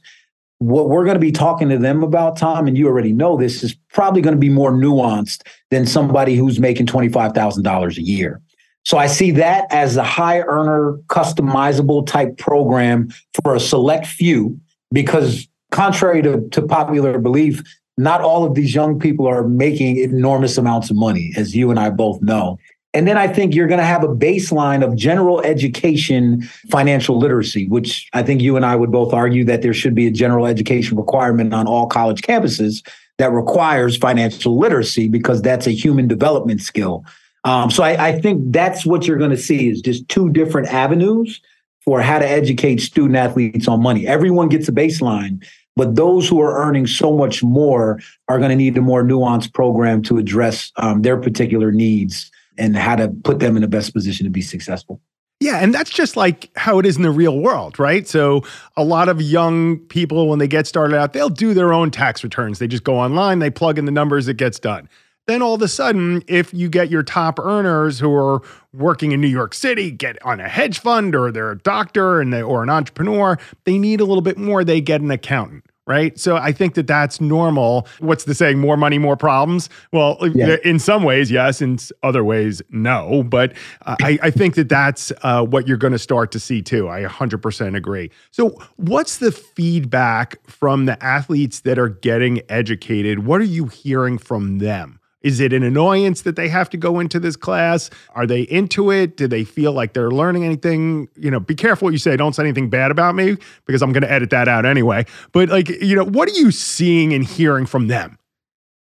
what 0.60 0.90
we're 0.90 1.06
going 1.06 1.16
to 1.16 1.22
be 1.22 1.32
talking 1.32 1.70
to 1.70 1.78
them 1.78 2.04
about, 2.04 2.36
Tom, 2.36 2.68
and 2.68 2.78
you 2.78 2.88
already 2.88 3.14
know 3.14 3.38
this, 3.38 3.64
is 3.64 3.74
probably 3.94 4.22
going 4.22 4.36
to 4.36 4.40
be 4.40 4.50
more 4.50 4.74
nuanced 4.74 5.48
than 5.72 5.86
somebody 5.86 6.36
who's 6.36 6.60
making 6.60 6.86
$25,000 6.86 7.98
a 7.98 8.02
year. 8.02 8.42
So 8.86 8.98
I 8.98 9.08
see 9.08 9.32
that 9.32 9.72
as 9.72 9.98
a 9.98 10.04
high 10.04 10.42
earner, 10.42 10.98
customizable 11.08 12.08
type 12.08 12.38
program 12.38 13.10
for 13.44 13.56
a 13.56 13.60
select 13.60 14.08
few, 14.08 14.60
because 14.92 15.48
contrary 15.72 16.22
to, 16.24 16.48
to 16.50 16.62
popular 16.62 17.20
belief, 17.20 17.62
not 17.98 18.22
all 18.22 18.46
of 18.46 18.56
these 18.56 18.74
young 18.74 18.98
people 18.98 19.28
are 19.28 19.48
making 19.48 19.98
enormous 19.98 20.58
amounts 20.58 20.90
of 20.90 20.96
money, 20.96 21.34
as 21.36 21.56
you 21.56 21.70
and 21.70 21.80
I 21.80 21.90
both 21.90 22.22
know. 22.22 22.58
And 22.94 23.08
then 23.08 23.18
I 23.18 23.28
think 23.28 23.54
you're 23.54 23.68
going 23.68 23.80
to 23.80 23.86
have 23.86 24.04
a 24.04 24.08
baseline 24.08 24.84
of 24.84 24.96
general 24.96 25.42
education 25.42 26.42
financial 26.72 27.20
literacy, 27.20 27.68
which 27.68 28.10
I 28.14 28.24
think 28.24 28.42
you 28.42 28.56
and 28.56 28.66
I 28.66 28.76
would 28.76 28.92
both 28.92 29.14
argue 29.14 29.44
that 29.46 29.62
there 29.62 29.76
should 29.76 29.94
be 29.94 30.08
a 30.08 30.12
general 30.12 30.48
education 30.48 30.98
requirement 30.98 31.54
on 31.54 31.68
all 31.68 31.86
college 31.86 32.22
campuses 32.22 32.84
that 33.20 33.32
requires 33.32 33.96
financial 33.98 34.58
literacy 34.58 35.08
because 35.08 35.42
that's 35.42 35.68
a 35.68 35.72
human 35.72 36.08
development 36.08 36.62
skill. 36.62 37.06
Um, 37.44 37.72
so 37.72 37.84
I, 37.84 38.10
I 38.10 38.20
think 38.20 38.52
that's 38.52 38.86
what 38.86 39.08
you're 39.08 39.18
going 39.18 39.32
to 39.32 39.38
see 39.38 39.70
is 39.70 39.82
just 39.82 40.08
two 40.10 40.30
different 40.30 40.68
avenues 40.68 41.42
for 41.82 42.02
how 42.02 42.20
to 42.20 42.28
educate 42.28 42.82
student 42.82 43.16
athletes 43.16 43.68
on 43.68 43.82
money. 43.82 44.06
Everyone 44.06 44.50
gets 44.50 44.68
a 44.68 44.72
baseline, 44.72 45.46
but 45.76 45.96
those 45.96 46.28
who 46.28 46.42
are 46.42 46.58
earning 46.62 46.86
so 46.86 47.16
much 47.16 47.42
more 47.42 48.00
are 48.28 48.38
going 48.38 48.50
to 48.50 48.56
need 48.56 48.78
a 48.78 48.82
more 48.82 49.04
nuanced 49.04 49.54
program 49.54 50.02
to 50.04 50.18
address 50.18 50.72
um, 50.76 51.02
their 51.02 51.18
particular 51.18 51.72
needs 51.72 52.30
and 52.58 52.76
how 52.76 52.96
to 52.96 53.08
put 53.24 53.40
them 53.40 53.56
in 53.56 53.62
the 53.62 53.68
best 53.68 53.94
position 53.94 54.26
to 54.26 54.30
be 54.30 54.42
successful. 54.42 55.00
Yeah, 55.40 55.60
and 55.60 55.74
that's 55.74 55.90
just 55.90 56.18
like 56.18 56.50
how 56.58 56.80
it 56.80 56.86
is 56.86 56.98
in 56.98 57.04
the 57.04 57.12
real 57.12 57.40
world, 57.40 57.80
right? 57.80 58.06
So 58.06 58.44
a 58.76 58.84
lot 58.84 59.08
of 59.08 59.22
young 59.22 59.80
people, 59.80 60.28
when 60.28 60.40
they 60.40 60.50
get 60.50 60.68
started 60.68 60.98
out, 60.98 61.14
they'll 61.14 61.30
do 61.30 61.54
their 61.54 61.72
own 61.72 61.92
tax 61.92 62.26
returns. 62.26 62.60
They 62.60 62.68
just 62.68 62.84
go 62.84 63.00
online, 63.00 63.40
they 63.40 63.50
plug 63.50 63.78
in 63.78 63.86
the 63.86 63.92
numbers, 63.92 64.28
it 64.28 64.36
gets 64.36 64.60
done. 64.60 64.90
Then 65.30 65.44
all 65.44 65.54
of 65.54 65.62
a 65.62 65.68
sudden, 65.68 66.24
if 66.28 66.52
you 66.56 66.70
get 66.70 66.90
your 66.90 67.04
top 67.04 67.38
earners 67.38 68.00
who 68.00 68.12
are 68.16 68.42
working 68.74 69.12
in 69.12 69.22
New 69.22 69.28
York 69.28 69.54
City, 69.54 69.92
get 69.92 70.20
on 70.26 70.40
a 70.40 70.50
hedge 70.50 70.80
fund 70.80 71.14
or 71.14 71.32
they're 71.32 71.52
a 71.52 71.58
doctor 71.60 72.20
and 72.20 72.34
they, 72.34 72.42
or 72.42 72.64
an 72.64 72.72
entrepreneur, 72.72 73.38
they 73.64 73.78
need 73.78 74.02
a 74.02 74.06
little 74.06 74.24
bit 74.24 74.40
more, 74.40 74.64
they 74.64 74.82
get 74.82 75.02
an 75.02 75.12
accountant 75.12 75.64
right? 75.86 76.20
So 76.20 76.36
I 76.36 76.52
think 76.52 76.76
that 76.76 76.86
that's 76.86 77.20
normal. 77.20 77.88
What's 77.98 78.26
the 78.26 78.36
saying? 78.36 78.60
More 78.60 78.78
money, 78.78 79.00
more 79.00 79.18
problems. 79.18 79.70
Well, 79.92 80.20
yeah. 80.36 80.58
in 80.64 80.78
some 80.78 81.02
ways, 81.02 81.32
yes. 81.32 81.64
In 81.64 81.80
other 82.04 82.24
ways, 82.24 82.62
no. 82.70 83.24
But 83.24 83.54
uh, 83.88 83.96
I, 84.00 84.20
I, 84.22 84.30
think 84.30 84.54
that 84.54 84.70
that's 84.70 85.12
uh, 85.24 85.44
what 85.44 85.68
you're 85.68 85.78
going 85.78 85.94
to 85.94 86.00
start 86.00 86.32
to 86.34 86.40
see 86.40 86.62
too. 86.62 86.88
I 86.88 87.04
100% 87.06 87.76
agree. 87.76 88.12
So, 88.30 88.50
what's 88.76 89.18
the 89.18 89.32
feedback 89.32 90.38
from 90.46 90.86
the 90.86 91.04
athletes 91.04 91.62
that 91.62 91.80
are 91.80 91.90
getting 91.90 92.44
educated? 92.50 93.26
What 93.26 93.42
are 93.42 93.46
you 93.46 93.66
hearing 93.66 94.20
from 94.20 94.60
them? 94.60 94.99
Is 95.22 95.40
it 95.42 95.52
an 95.52 95.64
annoyance 95.64 96.22
that 96.22 96.36
they 96.38 96.48
have 96.48 96.70
to 96.70 96.78
go 96.78 97.00
into 97.00 97.20
this 97.20 97.36
class? 97.36 97.90
Are 98.16 98.26
they 98.26 98.44
into 98.44 98.92
it? 98.92 99.18
Do 99.18 99.28
they 99.28 99.44
feel 99.44 99.74
like 99.74 99.94
they're 99.94 100.12
learning 100.12 100.46
anything? 100.46 101.10
You 101.18 101.30
know, 101.30 101.40
be 101.40 101.56
careful 101.56 101.88
what 101.88 101.92
you 101.92 101.98
say. 101.98 102.16
Don't 102.16 102.34
say 102.34 102.44
anything 102.44 102.70
bad 102.70 102.90
about 102.90 103.16
me 103.16 103.36
because 103.66 103.82
I'm 103.82 103.92
going 103.92 104.04
to 104.04 104.12
edit 104.12 104.30
that 104.30 104.48
out 104.48 104.66
anyway. 104.66 105.06
But 105.34 105.50
like, 105.50 105.70
you 105.70 105.96
know, 105.96 106.06
what 106.06 106.30
are 106.30 106.34
you 106.34 106.52
seeing 106.52 107.14
and 107.14 107.26
hearing 107.26 107.66
from 107.66 107.88
them? 107.88 108.18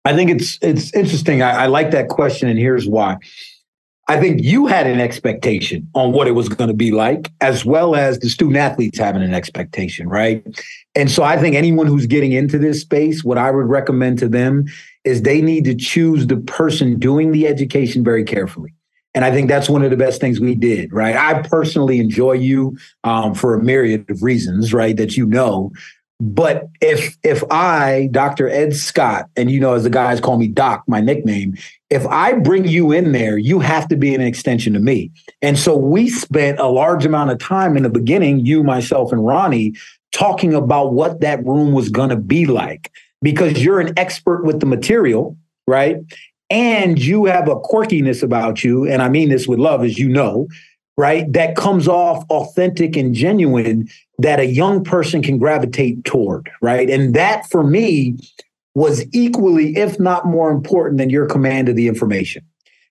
I 0.06 0.13
think 0.15 0.30
it's 0.30 0.58
it's 0.62 0.94
interesting. 0.94 1.42
I, 1.42 1.63
I 1.63 1.65
like 1.68 1.92
that 1.92 2.10
question, 2.10 2.50
and 2.50 2.60
here's 2.60 2.88
why. 2.88 3.18
I 4.10 4.20
think 4.20 4.42
you 4.42 4.68
had 4.68 4.86
an 4.86 5.00
expectation 5.00 5.88
on 5.96 6.12
what 6.12 6.27
it 6.27 6.32
was 6.32 6.50
going 6.50 6.68
to 6.68 6.74
be 6.74 6.92
like, 6.92 7.32
as 7.39 7.63
well 7.63 7.96
as 7.96 8.20
the 8.20 8.30
student 8.30 8.58
athletes 8.58 9.00
having 9.00 9.24
an 9.24 9.34
expectation, 9.34 10.10
right? 10.10 10.46
And 10.94 11.10
so 11.10 11.24
I 11.24 11.38
think 11.38 11.56
anyone 11.56 11.88
who's 11.88 12.06
getting 12.06 12.34
into 12.34 12.60
this 12.60 12.82
space, 12.82 13.24
what 13.24 13.38
I 13.38 13.50
would 13.50 13.68
recommend 13.68 14.20
to 14.20 14.27
them 14.27 14.65
is 15.04 15.22
they 15.22 15.42
need 15.42 15.66
to 15.66 15.76
choose 15.76 16.28
the 16.28 16.38
person 16.38 17.00
doing 17.00 17.32
the 17.32 17.48
education 17.48 18.04
very 18.04 18.24
carefully. 18.24 18.74
And 19.16 19.24
I 19.24 19.32
think 19.32 19.48
that's 19.48 19.70
one 19.70 19.84
of 19.84 19.92
the 19.92 19.98
best 19.98 20.20
things 20.20 20.40
we 20.40 20.56
did, 20.56 20.92
right? 20.92 21.16
I 21.16 21.48
personally 21.48 22.00
enjoy 22.00 22.34
you 22.34 22.78
um, 23.04 23.36
for 23.36 23.54
a 23.54 23.64
myriad 23.64 24.10
of 24.10 24.24
reasons, 24.24 24.74
right? 24.74 24.98
That 24.98 25.16
you 25.16 25.26
know. 25.26 25.72
But 26.20 26.70
if 26.82 27.18
if 27.22 27.44
I, 27.52 28.08
Dr. 28.12 28.48
Ed 28.48 28.76
Scott, 28.76 29.30
and 29.36 29.52
you 29.52 29.60
know, 29.60 29.74
as 29.74 29.84
the 29.84 29.90
guys 29.90 30.20
call 30.22 30.38
me 30.38 30.48
Doc, 30.48 30.84
my 30.88 31.02
nickname, 31.02 31.56
if 31.90 32.08
I 32.08 32.34
bring 32.34 32.68
you 32.68 32.92
in 32.92 33.12
there, 33.12 33.38
you 33.38 33.60
have 33.60 33.88
to 33.90 33.98
be 33.98 34.16
an 34.16 34.22
extension 34.22 34.74
to 34.74 34.80
me. 34.80 35.12
And 35.42 35.60
so 35.60 35.76
we 35.76 36.10
spent 36.10 36.60
a 36.60 36.68
large 36.68 37.06
amount 37.06 37.32
of 37.32 37.40
time 37.40 37.76
in 37.78 37.84
the 37.84 37.90
beginning, 37.90 38.46
you, 38.46 38.64
myself, 38.64 39.12
and 39.12 39.26
Ronnie, 39.26 39.74
talking 40.12 40.54
about 40.54 40.94
what 40.94 41.22
that 41.22 41.46
room 41.46 41.74
was 41.74 41.90
going 41.90 42.10
to 42.10 42.16
be 42.16 42.46
like 42.46 42.92
because 43.24 43.63
you're 43.63 43.80
an 43.80 43.98
expert 43.98 44.44
with 44.44 44.60
the 44.60 44.68
material, 44.68 45.36
right? 45.65 45.98
And 46.51 47.03
you 47.03 47.25
have 47.25 47.48
a 47.48 47.56
quirkiness 47.56 48.22
about 48.22 48.63
you, 48.63 48.88
and 48.88 49.01
I 49.01 49.10
mean 49.10 49.30
this 49.30 49.48
with 49.48 49.58
love, 49.58 49.84
as 49.84 49.98
you 49.98 50.08
know, 50.08 50.48
right? 50.98 51.32
That 51.34 51.56
comes 51.56 51.88
off 51.88 52.24
authentic 52.30 52.96
and 52.96 53.15
genuine 53.15 53.89
that 54.20 54.39
a 54.39 54.46
young 54.46 54.84
person 54.84 55.24
can 55.24 55.39
gravitate 55.39 56.03
toward, 56.06 56.51
right? 56.62 56.88
And 56.89 57.15
that 57.15 57.50
for 57.50 57.63
me 57.63 58.18
was 58.75 59.06
equally, 59.13 59.75
if 59.75 60.00
not 60.00 60.27
more 60.27 60.51
important 60.51 61.00
than 61.00 61.10
your 61.10 61.25
command 61.25 61.70
of 61.70 61.75
the 61.75 61.88
information. 61.88 62.44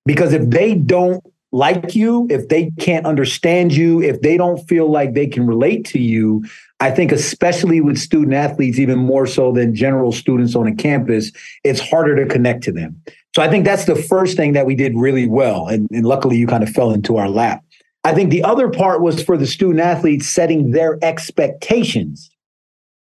Because 0.04 0.32
if 0.32 0.48
they 0.50 0.74
don't 0.74 1.22
like 1.52 1.94
you, 1.94 2.26
if 2.30 2.48
they 2.48 2.70
can't 2.80 3.04
understand 3.04 3.74
you, 3.74 4.02
if 4.02 4.22
they 4.22 4.38
don't 4.38 4.58
feel 4.68 4.90
like 4.90 5.12
they 5.12 5.26
can 5.26 5.46
relate 5.46 5.84
to 5.84 6.00
you, 6.00 6.44
I 6.80 6.90
think, 6.90 7.12
especially 7.12 7.80
with 7.80 7.98
student 7.98 8.32
athletes, 8.32 8.78
even 8.78 8.98
more 8.98 9.26
so 9.26 9.52
than 9.52 9.74
general 9.74 10.12
students 10.12 10.56
on 10.56 10.66
a 10.66 10.74
campus, 10.74 11.30
it's 11.62 11.78
harder 11.78 12.16
to 12.16 12.26
connect 12.26 12.64
to 12.64 12.72
them. 12.72 13.00
So 13.36 13.42
I 13.42 13.48
think 13.48 13.66
that's 13.66 13.84
the 13.84 13.94
first 13.94 14.36
thing 14.36 14.54
that 14.54 14.66
we 14.66 14.74
did 14.74 14.96
really 14.96 15.28
well. 15.28 15.68
And, 15.68 15.88
and 15.90 16.06
luckily, 16.06 16.38
you 16.38 16.46
kind 16.46 16.62
of 16.62 16.70
fell 16.70 16.90
into 16.90 17.18
our 17.18 17.28
lap. 17.28 17.62
I 18.04 18.14
think 18.14 18.30
the 18.30 18.42
other 18.42 18.68
part 18.68 19.00
was 19.00 19.22
for 19.22 19.36
the 19.36 19.46
student 19.46 19.80
athletes 19.80 20.28
setting 20.28 20.72
their 20.72 20.98
expectations. 21.02 22.30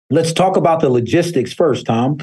Let's 0.09 0.33
talk 0.33 0.57
about 0.57 0.81
the 0.81 0.89
logistics 0.89 1.53
first, 1.53 1.87
Tom. 1.87 2.19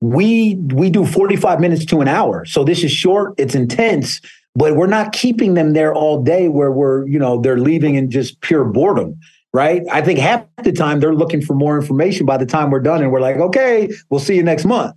We 0.00 0.56
we 0.56 0.90
do 0.90 1.06
45 1.06 1.60
minutes 1.60 1.84
to 1.86 2.00
an 2.00 2.08
hour. 2.08 2.44
So 2.44 2.64
this 2.64 2.84
is 2.84 2.92
short, 2.92 3.34
it's 3.38 3.54
intense, 3.54 4.20
but 4.58 4.76
we're 4.76 4.86
not 4.86 5.12
keeping 5.12 5.54
them 5.54 5.72
there 5.72 5.94
all 5.94 6.22
day 6.22 6.48
where 6.48 6.72
we're, 6.72 7.06
you 7.06 7.18
know, 7.18 7.40
they're 7.40 7.58
leaving 7.58 7.94
in 7.94 8.10
just 8.10 8.40
pure 8.40 8.64
boredom 8.64 9.18
right? 9.52 9.82
I 9.90 10.02
think 10.02 10.18
half 10.18 10.44
the 10.62 10.72
time 10.72 11.00
they're 11.00 11.14
looking 11.14 11.40
for 11.40 11.54
more 11.54 11.76
information 11.78 12.26
by 12.26 12.36
the 12.36 12.46
time 12.46 12.70
we're 12.70 12.80
done 12.80 13.02
and 13.02 13.10
we're 13.10 13.20
like, 13.20 13.36
okay, 13.36 13.90
we'll 14.10 14.20
see 14.20 14.36
you 14.36 14.42
next 14.42 14.64
month. 14.64 14.94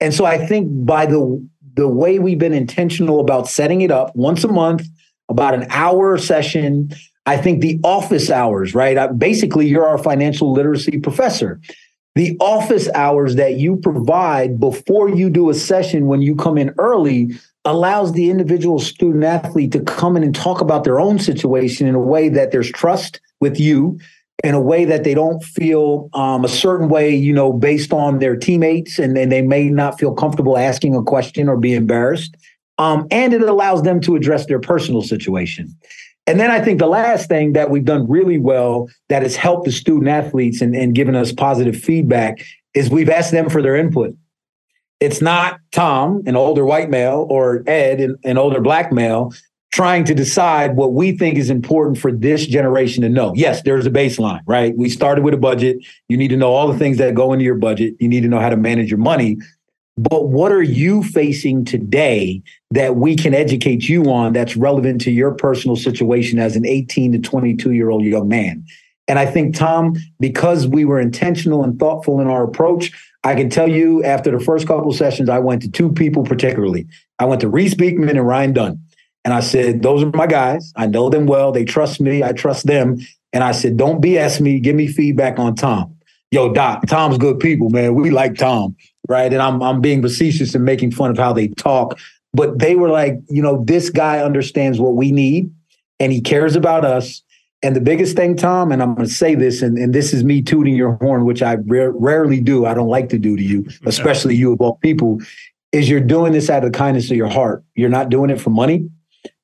And 0.00 0.12
so 0.12 0.24
I 0.24 0.46
think 0.46 0.68
by 0.84 1.06
the 1.06 1.44
the 1.74 1.88
way 1.88 2.18
we've 2.18 2.38
been 2.38 2.54
intentional 2.54 3.20
about 3.20 3.48
setting 3.48 3.82
it 3.82 3.90
up 3.90 4.14
once 4.16 4.44
a 4.44 4.48
month, 4.48 4.86
about 5.28 5.54
an 5.54 5.66
hour 5.70 6.16
session, 6.16 6.90
I 7.26 7.36
think 7.36 7.60
the 7.60 7.78
office 7.84 8.30
hours, 8.30 8.74
right? 8.74 9.08
Basically, 9.18 9.66
you're 9.66 9.86
our 9.86 9.98
financial 9.98 10.52
literacy 10.52 10.98
professor. 11.00 11.60
The 12.14 12.34
office 12.40 12.88
hours 12.94 13.34
that 13.34 13.56
you 13.56 13.76
provide 13.76 14.58
before 14.58 15.10
you 15.10 15.28
do 15.28 15.50
a 15.50 15.54
session 15.54 16.06
when 16.06 16.22
you 16.22 16.34
come 16.34 16.56
in 16.56 16.74
early 16.78 17.32
allows 17.66 18.12
the 18.12 18.30
individual 18.30 18.78
student 18.78 19.24
athlete 19.24 19.72
to 19.72 19.80
come 19.80 20.16
in 20.16 20.22
and 20.22 20.34
talk 20.34 20.60
about 20.60 20.84
their 20.84 20.98
own 20.98 21.18
situation 21.18 21.86
in 21.86 21.94
a 21.94 22.00
way 22.00 22.28
that 22.30 22.52
there's 22.52 22.70
trust 22.70 23.20
with 23.40 23.60
you 23.60 23.98
in 24.44 24.54
a 24.54 24.60
way 24.60 24.84
that 24.84 25.04
they 25.04 25.14
don't 25.14 25.42
feel 25.42 26.10
um, 26.12 26.44
a 26.44 26.48
certain 26.48 26.88
way, 26.88 27.14
you 27.14 27.32
know, 27.32 27.52
based 27.52 27.92
on 27.92 28.18
their 28.18 28.36
teammates, 28.36 28.98
and, 28.98 29.16
and 29.16 29.32
they 29.32 29.42
may 29.42 29.68
not 29.68 29.98
feel 29.98 30.14
comfortable 30.14 30.58
asking 30.58 30.94
a 30.94 31.02
question 31.02 31.48
or 31.48 31.56
be 31.56 31.74
embarrassed. 31.74 32.36
Um, 32.78 33.06
and 33.10 33.32
it 33.32 33.42
allows 33.42 33.82
them 33.82 34.00
to 34.02 34.14
address 34.14 34.46
their 34.46 34.60
personal 34.60 35.00
situation. 35.00 35.74
And 36.26 36.38
then 36.38 36.50
I 36.50 36.60
think 36.60 36.78
the 36.78 36.86
last 36.86 37.28
thing 37.28 37.54
that 37.54 37.70
we've 37.70 37.84
done 37.84 38.08
really 38.08 38.38
well 38.38 38.88
that 39.08 39.22
has 39.22 39.36
helped 39.36 39.64
the 39.64 39.72
student 39.72 40.08
athletes 40.08 40.60
and, 40.60 40.74
and 40.74 40.94
given 40.94 41.14
us 41.14 41.32
positive 41.32 41.76
feedback 41.76 42.44
is 42.74 42.90
we've 42.90 43.08
asked 43.08 43.30
them 43.30 43.48
for 43.48 43.62
their 43.62 43.76
input. 43.76 44.14
It's 45.00 45.20
not 45.20 45.60
Tom, 45.72 46.22
an 46.26 46.36
older 46.36 46.64
white 46.64 46.88
male, 46.88 47.26
or 47.28 47.62
Ed, 47.66 48.00
an, 48.24 48.38
older 48.38 48.60
black 48.60 48.92
male, 48.92 49.32
trying 49.72 50.04
to 50.04 50.14
decide 50.14 50.74
what 50.74 50.94
we 50.94 51.12
think 51.12 51.36
is 51.36 51.50
important 51.50 51.98
for 51.98 52.10
this 52.10 52.46
generation 52.46 53.02
to 53.02 53.08
know. 53.10 53.32
Yes, 53.34 53.62
there's 53.62 53.84
a 53.84 53.90
baseline, 53.90 54.40
right? 54.46 54.74
We 54.76 54.88
started 54.88 55.22
with 55.22 55.34
a 55.34 55.38
budget. 55.38 55.84
You 56.08 56.16
need 56.16 56.28
to 56.28 56.36
know 56.36 56.52
all 56.52 56.72
the 56.72 56.78
things 56.78 56.96
that 56.96 57.14
go 57.14 57.34
into 57.34 57.44
your 57.44 57.56
budget. 57.56 57.94
You 58.00 58.08
need 58.08 58.22
to 58.22 58.28
know 58.28 58.40
how 58.40 58.48
to 58.48 58.56
manage 58.56 58.90
your 58.90 58.98
money. 58.98 59.36
But 59.98 60.28
what 60.28 60.52
are 60.52 60.62
you 60.62 61.02
facing 61.02 61.64
today 61.64 62.42
that 62.70 62.96
we 62.96 63.16
can 63.16 63.34
educate 63.34 63.88
you 63.88 64.10
on 64.10 64.32
that's 64.32 64.56
relevant 64.56 65.00
to 65.02 65.10
your 65.10 65.32
personal 65.32 65.76
situation 65.76 66.38
as 66.38 66.54
an 66.54 66.66
18 66.66 67.12
to 67.12 67.18
22 67.18 67.72
year 67.72 67.90
old 67.90 68.04
young 68.04 68.28
man? 68.28 68.64
And 69.08 69.18
I 69.18 69.26
think, 69.26 69.54
Tom, 69.54 69.94
because 70.18 70.66
we 70.66 70.84
were 70.84 71.00
intentional 71.00 71.62
and 71.62 71.78
thoughtful 71.78 72.20
in 72.20 72.26
our 72.26 72.42
approach, 72.42 72.92
I 73.22 73.34
can 73.34 73.50
tell 73.50 73.68
you 73.68 74.02
after 74.04 74.30
the 74.30 74.44
first 74.44 74.66
couple 74.66 74.92
sessions, 74.92 75.28
I 75.28 75.38
went 75.38 75.62
to 75.62 75.70
two 75.70 75.92
people 75.92 76.24
particularly. 76.24 76.86
I 77.18 77.24
went 77.24 77.40
to 77.42 77.48
Reece 77.48 77.74
Beekman 77.74 78.16
and 78.16 78.26
Ryan 78.26 78.52
Dunn. 78.52 78.82
And 79.24 79.34
I 79.34 79.40
said, 79.40 79.82
Those 79.82 80.02
are 80.02 80.10
my 80.10 80.26
guys. 80.26 80.72
I 80.76 80.86
know 80.86 81.08
them 81.08 81.26
well. 81.26 81.52
They 81.52 81.64
trust 81.64 82.00
me. 82.00 82.22
I 82.22 82.32
trust 82.32 82.66
them. 82.66 82.98
And 83.32 83.42
I 83.42 83.52
said, 83.52 83.76
Don't 83.76 84.02
BS 84.02 84.40
me. 84.40 84.60
Give 84.60 84.76
me 84.76 84.86
feedback 84.86 85.38
on 85.38 85.56
Tom. 85.56 85.96
Yo, 86.30 86.52
Doc, 86.52 86.86
Tom's 86.86 87.18
good 87.18 87.38
people, 87.40 87.70
man. 87.70 87.94
We 87.94 88.10
like 88.10 88.34
Tom 88.34 88.76
right? 89.08 89.32
And 89.32 89.42
I'm 89.42 89.62
I'm 89.62 89.80
being 89.80 90.02
facetious 90.02 90.54
and 90.54 90.64
making 90.64 90.92
fun 90.92 91.10
of 91.10 91.18
how 91.18 91.32
they 91.32 91.48
talk, 91.48 91.98
but 92.32 92.58
they 92.58 92.74
were 92.74 92.90
like, 92.90 93.14
you 93.28 93.42
know, 93.42 93.64
this 93.64 93.90
guy 93.90 94.20
understands 94.20 94.78
what 94.78 94.94
we 94.94 95.12
need, 95.12 95.52
and 96.00 96.12
he 96.12 96.20
cares 96.20 96.56
about 96.56 96.84
us. 96.84 97.22
And 97.62 97.74
the 97.74 97.80
biggest 97.80 98.16
thing, 98.16 98.36
Tom, 98.36 98.70
and 98.70 98.82
I'm 98.82 98.94
going 98.94 99.08
to 99.08 99.12
say 99.12 99.34
this, 99.34 99.62
and, 99.62 99.78
and 99.78 99.94
this 99.94 100.12
is 100.12 100.22
me 100.22 100.42
tooting 100.42 100.76
your 100.76 100.92
horn, 100.96 101.24
which 101.24 101.42
I 101.42 101.54
ra- 101.54 101.92
rarely 101.94 102.40
do. 102.40 102.66
I 102.66 102.74
don't 102.74 102.88
like 102.88 103.08
to 103.10 103.18
do 103.18 103.36
to 103.36 103.42
you, 103.42 103.66
especially 103.86 104.36
you 104.36 104.52
of 104.52 104.60
all 104.60 104.76
people, 104.76 105.20
is 105.72 105.88
you're 105.88 106.00
doing 106.00 106.32
this 106.32 106.50
out 106.50 106.64
of 106.64 106.72
the 106.72 106.78
kindness 106.78 107.10
of 107.10 107.16
your 107.16 107.28
heart. 107.28 107.64
You're 107.74 107.88
not 107.88 108.08
doing 108.08 108.30
it 108.30 108.40
for 108.40 108.50
money. 108.50 108.88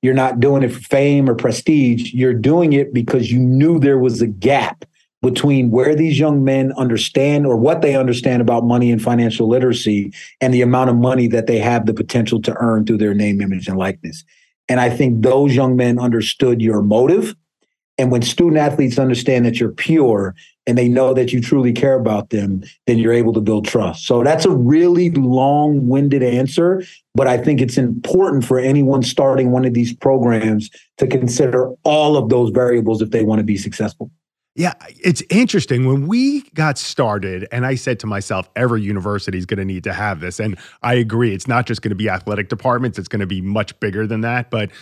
You're 0.02 0.14
not 0.14 0.40
doing 0.40 0.62
it 0.62 0.68
for 0.68 0.80
fame 0.80 1.28
or 1.28 1.34
prestige. 1.34 2.12
You're 2.12 2.34
doing 2.34 2.72
it 2.72 2.92
because 2.92 3.30
you 3.30 3.38
knew 3.38 3.78
there 3.78 3.98
was 3.98 4.20
a 4.20 4.26
gap 4.26 4.84
between 5.22 5.70
where 5.70 5.94
these 5.94 6.18
young 6.18 6.42
men 6.44 6.72
understand 6.72 7.46
or 7.46 7.56
what 7.56 7.80
they 7.80 7.94
understand 7.94 8.42
about 8.42 8.64
money 8.64 8.90
and 8.90 9.00
financial 9.00 9.48
literacy 9.48 10.12
and 10.40 10.52
the 10.52 10.62
amount 10.62 10.90
of 10.90 10.96
money 10.96 11.28
that 11.28 11.46
they 11.46 11.58
have 11.58 11.86
the 11.86 11.94
potential 11.94 12.42
to 12.42 12.54
earn 12.58 12.84
through 12.84 12.98
their 12.98 13.14
name, 13.14 13.40
image, 13.40 13.68
and 13.68 13.78
likeness. 13.78 14.24
And 14.68 14.80
I 14.80 14.90
think 14.90 15.22
those 15.22 15.54
young 15.54 15.76
men 15.76 15.98
understood 15.98 16.60
your 16.60 16.82
motive. 16.82 17.36
And 18.02 18.10
when 18.10 18.22
student 18.22 18.56
athletes 18.56 18.98
understand 18.98 19.46
that 19.46 19.60
you're 19.60 19.70
pure 19.70 20.34
and 20.66 20.76
they 20.76 20.88
know 20.88 21.14
that 21.14 21.32
you 21.32 21.40
truly 21.40 21.72
care 21.72 21.94
about 21.94 22.30
them, 22.30 22.64
then 22.88 22.98
you're 22.98 23.12
able 23.12 23.32
to 23.32 23.40
build 23.40 23.64
trust. 23.64 24.06
So 24.06 24.24
that's 24.24 24.44
a 24.44 24.50
really 24.50 25.10
long 25.10 25.86
winded 25.86 26.20
answer, 26.20 26.82
but 27.14 27.28
I 27.28 27.38
think 27.38 27.60
it's 27.60 27.78
important 27.78 28.44
for 28.44 28.58
anyone 28.58 29.04
starting 29.04 29.52
one 29.52 29.64
of 29.64 29.74
these 29.74 29.94
programs 29.94 30.68
to 30.98 31.06
consider 31.06 31.70
all 31.84 32.16
of 32.16 32.28
those 32.28 32.50
variables 32.50 33.02
if 33.02 33.10
they 33.10 33.22
want 33.22 33.38
to 33.38 33.44
be 33.44 33.56
successful. 33.56 34.10
Yeah, 34.56 34.72
it's 34.88 35.22
interesting. 35.30 35.86
When 35.86 36.08
we 36.08 36.42
got 36.54 36.78
started, 36.78 37.46
and 37.52 37.64
I 37.64 37.76
said 37.76 38.00
to 38.00 38.08
myself, 38.08 38.50
every 38.56 38.82
university 38.82 39.38
is 39.38 39.46
going 39.46 39.58
to 39.58 39.64
need 39.64 39.84
to 39.84 39.92
have 39.92 40.18
this. 40.18 40.40
And 40.40 40.58
I 40.82 40.94
agree. 40.94 41.32
It's 41.32 41.46
not 41.46 41.66
just 41.66 41.82
going 41.82 41.90
to 41.90 41.94
be 41.94 42.08
athletic 42.08 42.48
departments, 42.48 42.98
it's 42.98 43.06
going 43.06 43.20
to 43.20 43.26
be 43.28 43.40
much 43.40 43.78
bigger 43.78 44.08
than 44.08 44.22
that. 44.22 44.50
But 44.50 44.72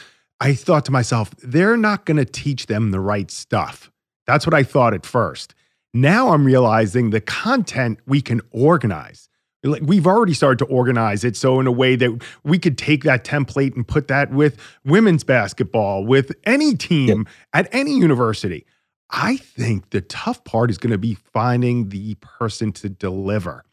I 0.40 0.54
thought 0.54 0.84
to 0.86 0.92
myself, 0.92 1.30
they're 1.42 1.76
not 1.76 2.06
going 2.06 2.16
to 2.16 2.24
teach 2.24 2.66
them 2.66 2.90
the 2.90 3.00
right 3.00 3.30
stuff. 3.30 3.90
That's 4.26 4.46
what 4.46 4.54
I 4.54 4.62
thought 4.62 4.94
at 4.94 5.04
first. 5.04 5.54
Now 5.92 6.32
I'm 6.32 6.44
realizing 6.44 7.10
the 7.10 7.20
content 7.20 7.98
we 8.06 8.22
can 8.22 8.40
organize. 8.50 9.28
Like 9.62 9.82
we've 9.84 10.06
already 10.06 10.32
started 10.32 10.58
to 10.60 10.64
organize 10.66 11.24
it 11.24 11.36
so 11.36 11.60
in 11.60 11.66
a 11.66 11.72
way 11.72 11.96
that 11.96 12.22
we 12.44 12.58
could 12.58 12.78
take 12.78 13.04
that 13.04 13.24
template 13.24 13.76
and 13.76 13.86
put 13.86 14.08
that 14.08 14.32
with 14.32 14.58
women's 14.84 15.24
basketball, 15.24 16.06
with 16.06 16.32
any 16.44 16.74
team 16.74 17.26
at 17.52 17.68
any 17.72 17.98
university. 17.98 18.64
I 19.10 19.36
think 19.36 19.90
the 19.90 20.00
tough 20.00 20.44
part 20.44 20.70
is 20.70 20.78
going 20.78 20.92
to 20.92 20.98
be 20.98 21.14
finding 21.14 21.88
the 21.88 22.14
person 22.20 22.72
to 22.72 22.88
deliver 22.88 23.64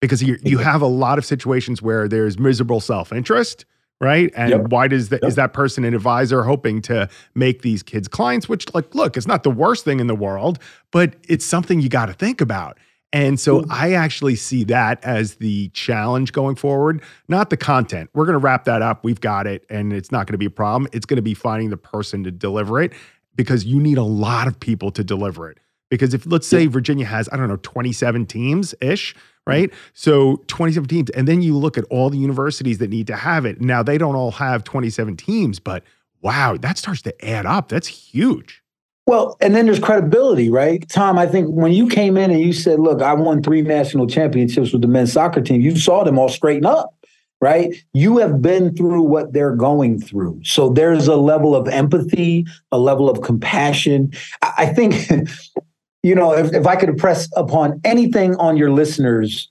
because 0.00 0.22
you, 0.22 0.38
you 0.42 0.58
have 0.58 0.82
a 0.82 0.86
lot 0.86 1.18
of 1.18 1.24
situations 1.24 1.82
where 1.82 2.08
there's 2.08 2.38
miserable 2.38 2.80
self 2.80 3.12
interest, 3.12 3.66
right? 4.00 4.32
And 4.36 4.50
yep. 4.50 4.60
why 4.68 4.88
does 4.88 5.08
that 5.10 5.22
yep. 5.22 5.28
is 5.28 5.34
that 5.36 5.52
person 5.52 5.84
an 5.84 5.94
advisor 5.94 6.42
hoping 6.42 6.82
to 6.82 7.08
make 7.34 7.62
these 7.62 7.82
kids 7.82 8.08
clients? 8.08 8.48
Which, 8.48 8.72
like, 8.74 8.94
look, 8.94 9.16
it's 9.16 9.26
not 9.26 9.42
the 9.42 9.50
worst 9.50 9.84
thing 9.84 10.00
in 10.00 10.06
the 10.06 10.14
world, 10.14 10.58
but 10.90 11.14
it's 11.28 11.44
something 11.44 11.80
you 11.80 11.88
got 11.88 12.06
to 12.06 12.12
think 12.12 12.40
about. 12.40 12.78
And 13.12 13.38
so 13.38 13.62
mm. 13.62 13.66
I 13.70 13.92
actually 13.92 14.36
see 14.36 14.64
that 14.64 15.02
as 15.04 15.36
the 15.36 15.68
challenge 15.68 16.32
going 16.32 16.56
forward, 16.56 17.02
not 17.28 17.50
the 17.50 17.56
content. 17.56 18.10
We're 18.14 18.26
going 18.26 18.34
to 18.34 18.44
wrap 18.44 18.64
that 18.64 18.82
up. 18.82 19.04
We've 19.04 19.20
got 19.20 19.46
it, 19.46 19.64
and 19.70 19.92
it's 19.92 20.10
not 20.10 20.26
going 20.26 20.34
to 20.34 20.38
be 20.38 20.46
a 20.46 20.50
problem. 20.50 20.88
It's 20.92 21.06
going 21.06 21.16
to 21.16 21.22
be 21.22 21.34
finding 21.34 21.70
the 21.70 21.76
person 21.76 22.24
to 22.24 22.30
deliver 22.30 22.80
it 22.80 22.92
because 23.34 23.64
you 23.64 23.80
need 23.80 23.98
a 23.98 24.02
lot 24.02 24.48
of 24.48 24.58
people 24.58 24.90
to 24.90 25.04
deliver 25.04 25.48
it. 25.50 25.58
Because 25.88 26.14
if 26.14 26.26
let's 26.26 26.48
say 26.48 26.66
Virginia 26.66 27.06
has, 27.06 27.28
I 27.30 27.36
don't 27.36 27.48
know, 27.48 27.58
27 27.62 28.26
teams 28.26 28.74
ish, 28.80 29.14
Mm-hmm. 29.46 29.60
right? 29.60 29.72
So 29.94 30.42
27 30.48 30.88
teams. 30.88 31.10
And 31.10 31.26
then 31.26 31.42
you 31.42 31.56
look 31.56 31.78
at 31.78 31.84
all 31.84 32.10
the 32.10 32.18
universities 32.18 32.78
that 32.78 32.90
need 32.90 33.06
to 33.06 33.16
have 33.16 33.44
it. 33.44 33.60
Now 33.60 33.82
they 33.82 33.98
don't 33.98 34.16
all 34.16 34.32
have 34.32 34.64
27 34.64 35.16
teams, 35.16 35.58
but 35.58 35.82
wow, 36.22 36.56
that 36.58 36.78
starts 36.78 37.02
to 37.02 37.24
add 37.24 37.46
up. 37.46 37.68
That's 37.68 37.86
huge. 37.86 38.62
Well, 39.06 39.36
and 39.40 39.54
then 39.54 39.66
there's 39.66 39.78
credibility, 39.78 40.50
right? 40.50 40.84
Tom, 40.88 41.16
I 41.16 41.26
think 41.26 41.48
when 41.48 41.72
you 41.72 41.88
came 41.88 42.16
in 42.16 42.32
and 42.32 42.40
you 42.40 42.52
said, 42.52 42.80
look, 42.80 43.02
I 43.02 43.14
won 43.14 43.40
three 43.40 43.62
national 43.62 44.08
championships 44.08 44.72
with 44.72 44.82
the 44.82 44.88
men's 44.88 45.12
soccer 45.12 45.40
team, 45.40 45.60
you 45.60 45.76
saw 45.76 46.02
them 46.02 46.18
all 46.18 46.28
straighten 46.28 46.66
up 46.66 46.92
right? 47.40 47.74
You 47.92 48.18
have 48.18 48.40
been 48.40 48.74
through 48.74 49.02
what 49.02 49.32
they're 49.32 49.54
going 49.54 50.00
through. 50.00 50.40
So 50.44 50.70
there's 50.70 51.06
a 51.06 51.16
level 51.16 51.54
of 51.54 51.68
empathy, 51.68 52.46
a 52.72 52.78
level 52.78 53.10
of 53.10 53.20
compassion. 53.22 54.12
I 54.42 54.66
think, 54.66 54.94
you 56.06 56.14
know, 56.14 56.32
if, 56.32 56.52
if 56.54 56.66
I 56.66 56.76
could 56.76 56.88
impress 56.88 57.28
upon 57.36 57.80
anything 57.84 58.36
on 58.36 58.56
your 58.56 58.70
listeners, 58.70 59.50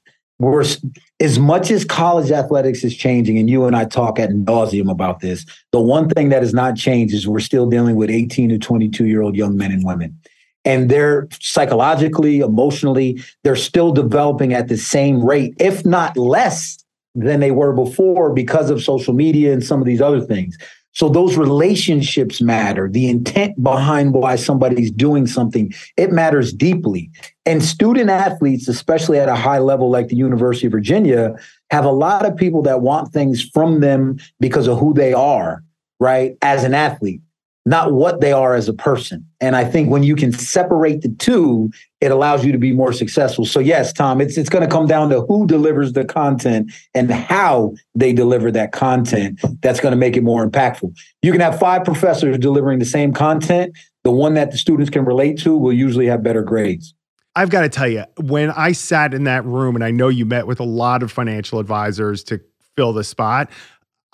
as 1.20 1.40
much 1.40 1.72
as 1.72 1.86
college 1.86 2.32
athletics 2.32 2.84
is 2.84 2.96
changing, 2.96 3.38
and 3.38 3.50
you 3.50 3.66
and 3.66 3.76
I 3.76 3.86
talk 3.86 4.20
at 4.20 4.30
nauseum 4.32 4.92
about 4.92 5.22
this. 5.22 5.46
The 5.72 5.80
one 5.80 6.10
thing 6.10 6.30
that 6.30 6.42
has 6.42 6.54
not 6.54 6.76
changed 6.76 7.14
is 7.14 7.28
we're 7.28 7.40
still 7.40 7.70
dealing 7.70 7.96
with 7.96 8.10
18 8.10 8.50
to 8.50 8.58
22 8.58 9.06
year 9.06 9.22
old 9.22 9.36
young 9.36 9.56
men 9.56 9.72
and 9.72 9.86
women 9.86 10.18
and 10.66 10.90
they're 10.90 11.28
psychologically, 11.40 12.40
emotionally, 12.40 13.22
they're 13.44 13.56
still 13.56 13.92
developing 13.92 14.54
at 14.54 14.68
the 14.68 14.78
same 14.78 15.24
rate, 15.24 15.54
if 15.60 15.86
not 15.86 16.18
less 16.18 16.84
than 17.14 17.40
they 17.40 17.52
were 17.52 17.72
before 17.72 18.34
because 18.34 18.70
of 18.70 18.84
social 18.84 19.14
media 19.14 19.54
and 19.54 19.64
some 19.64 19.80
of 19.80 19.86
these 19.86 20.02
other 20.02 20.20
things. 20.20 20.58
So 20.96 21.10
those 21.10 21.38
relationships 21.38 22.42
matter. 22.42 22.90
The 22.90 23.10
intent 23.10 23.62
behind 23.62 24.14
why 24.14 24.38
somebody's 24.38 24.92
doing 24.92 25.28
something, 25.28 25.74
it 25.98 26.12
matters 26.12 26.54
deeply. 26.54 27.12
And 27.46 27.62
student 27.64 28.10
athletes, 28.10 28.68
especially 28.70 29.20
at 29.20 29.30
a 29.30 29.36
high 29.36 29.60
level 29.60 29.90
like 29.90 30.08
the 30.08 30.16
University 30.16 30.68
of 30.68 30.72
Virginia, 30.72 31.36
have 31.70 31.84
a 31.84 31.92
lot 31.92 32.26
of 32.26 32.38
people 32.38 32.62
that 32.64 32.82
want 32.82 33.12
things 33.12 33.44
from 33.44 33.82
them 33.82 34.18
because 34.40 34.68
of 34.68 34.80
who 34.80 34.94
they 34.94 35.14
are, 35.14 35.64
right? 36.00 36.38
As 36.42 36.64
an 36.64 36.74
athlete 36.74 37.22
not 37.66 37.94
what 37.94 38.22
they 38.22 38.32
are 38.32 38.54
as 38.54 38.70
a 38.70 38.74
person. 38.74 39.26
And 39.42 39.56
I 39.56 39.66
think 39.66 39.90
when 39.90 40.04
you 40.04 40.16
can 40.16 40.32
separate 40.32 41.02
the 41.02 41.10
two, 41.10 41.72
it 42.00 42.12
allows 42.12 42.46
you 42.46 42.52
to 42.52 42.60
be 42.60 42.72
more 42.72 42.94
successful. 42.94 43.46
So 43.46 43.60
yes, 43.60 43.92
Tom, 43.92 44.22
it's 44.22 44.38
it's 44.38 44.50
going 44.50 44.68
to 44.68 44.72
come 44.72 44.86
down 44.86 45.10
to 45.10 45.22
who 45.22 45.48
delivers 45.48 45.94
the 45.94 46.06
content 46.06 46.72
and 46.94 47.10
how 47.10 47.74
they 47.96 48.14
deliver 48.14 48.52
that 48.52 48.72
content. 48.72 49.40
That's 49.62 49.80
going 49.80 49.94
to 49.94 49.98
make 49.98 50.16
it 50.16 50.24
more 50.24 50.48
impactful. 50.48 50.96
You 51.24 51.32
can 51.32 51.42
have 51.42 51.60
five 51.60 51.84
professors 51.84 52.38
delivering 52.38 52.80
the 52.80 52.86
same 52.86 53.14
content. 53.14 53.76
The 54.04 54.12
one 54.12 54.36
that 54.36 54.52
the 54.52 54.58
students 54.58 54.92
can 54.92 55.04
relate 55.04 55.40
to 55.40 55.58
will 55.58 55.74
usually 55.74 56.06
have 56.06 56.22
better 56.22 56.44
grades. 56.44 56.94
I've 57.36 57.50
got 57.50 57.62
to 57.62 57.70
tell 57.70 57.88
you, 57.88 58.06
when 58.18 58.52
I 58.52 58.72
sat 58.72 59.14
in 59.14 59.26
that 59.26 59.44
room 59.44 59.76
and 59.76 59.84
I 59.84 59.92
know 59.92 60.08
you 60.08 60.26
met 60.26 60.48
with 60.48 60.60
a 60.60 60.66
lot 60.66 61.04
of 61.04 61.12
financial 61.12 61.60
advisors 61.60 62.24
to 62.26 62.40
fill 62.78 62.94
the 62.94 63.04
spot, 63.04 63.50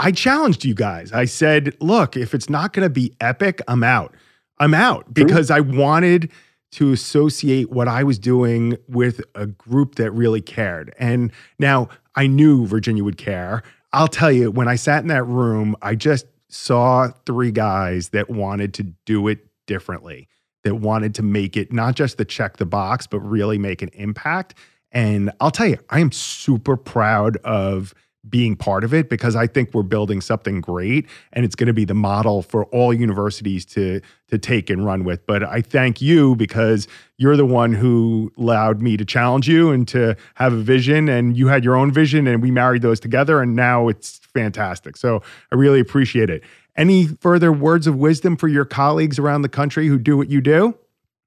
I 0.02 0.12
challenged 0.12 0.66
you 0.66 0.74
guys. 0.74 1.12
I 1.12 1.26
said, 1.26 1.76
look, 1.80 2.18
if 2.18 2.34
it's 2.34 2.50
not 2.50 2.74
going 2.74 2.86
to 2.86 2.90
be 2.90 3.14
epic, 3.22 3.62
I'm 3.68 3.84
out. 3.84 4.16
I'm 4.58 4.74
out 4.74 5.14
because 5.14 5.52
I 5.52 5.60
wanted 5.60 6.32
to 6.72 6.92
associate 6.92 7.70
what 7.70 7.88
I 7.88 8.04
was 8.04 8.18
doing 8.18 8.78
with 8.88 9.22
a 9.36 9.46
group 9.46 9.96
that 9.96 10.10
really 10.12 10.42
cared. 10.42 10.92
And 10.98 11.32
now 11.60 11.88
I 12.16 12.26
knew 12.26 12.66
Virginia 12.66 13.04
would 13.04 13.18
care. 13.18 13.62
I'll 13.94 14.08
tell 14.08 14.32
you, 14.32 14.50
when 14.50 14.68
I 14.68 14.76
sat 14.76 15.04
in 15.04 15.08
that 15.10 15.24
room, 15.26 15.76
I 15.84 15.94
just 15.94 16.26
saw 16.50 17.10
three 17.28 17.52
guys 17.52 18.10
that 18.10 18.28
wanted 18.28 18.74
to 18.76 18.84
do 19.06 19.28
it 19.28 19.46
differently, 19.68 20.28
that 20.64 20.76
wanted 20.76 21.14
to 21.16 21.22
make 21.22 21.56
it 21.56 21.72
not 21.72 21.94
just 21.94 22.18
the 22.18 22.26
check 22.26 22.58
the 22.58 22.66
box, 22.66 23.06
but 23.06 23.20
really 23.20 23.60
make 23.60 23.84
an 23.84 23.90
impact. 23.94 24.56
And 24.92 25.32
I'll 25.40 25.52
tell 25.52 25.68
you, 25.68 25.78
I 25.92 26.00
am 26.00 26.12
super 26.12 26.76
proud 26.76 27.38
of 27.38 27.94
being 28.30 28.56
part 28.56 28.84
of 28.84 28.94
it 28.94 29.10
because 29.10 29.36
I 29.36 29.48
think 29.48 29.74
we're 29.74 29.82
building 29.84 30.22
something 30.22 30.62
great 30.62 31.08
and 31.34 31.44
it's 31.44 31.56
going 31.56 31.68
to 31.68 31.74
be 31.74 31.86
the 31.86 31.96
model 31.96 32.42
for 32.44 32.66
all 32.66 32.94
universities 32.94 33.66
to 33.68 34.02
to 34.28 34.38
take 34.38 34.70
and 34.70 34.86
run 34.86 35.04
with. 35.04 35.26
But 35.26 35.44
I 35.44 35.62
thank 35.62 36.02
you 36.02 36.36
because 36.36 36.88
you're 37.18 37.36
the 37.36 37.46
one 37.46 37.74
who 37.74 38.32
allowed 38.38 38.82
me 38.82 38.96
to 38.96 39.04
challenge 39.04 39.48
you 39.48 39.72
and 39.72 39.88
to 39.90 40.16
have 40.36 40.54
a 40.54 40.62
vision 40.62 41.10
and 41.10 41.36
you 41.36 41.48
had 41.48 41.64
your 41.64 41.76
own 41.76 41.92
vision 41.92 42.28
and 42.28 42.42
we 42.42 42.52
married 42.52 42.82
those 42.82 43.00
together 43.00 43.42
and 43.42 43.56
now 43.56 43.88
it's 43.88 44.20
fantastic. 44.20 44.98
So 44.98 45.22
I 45.52 45.56
really 45.56 45.80
appreciate 45.80 46.30
it. 46.30 46.44
Any 46.78 47.08
further 47.08 47.52
words 47.52 47.88
of 47.88 47.98
wisdom 47.98 48.38
for 48.38 48.48
your 48.48 48.66
colleagues 48.66 49.20
around 49.20 49.42
the 49.42 49.50
country 49.50 49.88
who 49.88 49.98
do 49.98 50.16
what 50.16 50.30
you 50.30 50.42
do? 50.42 50.76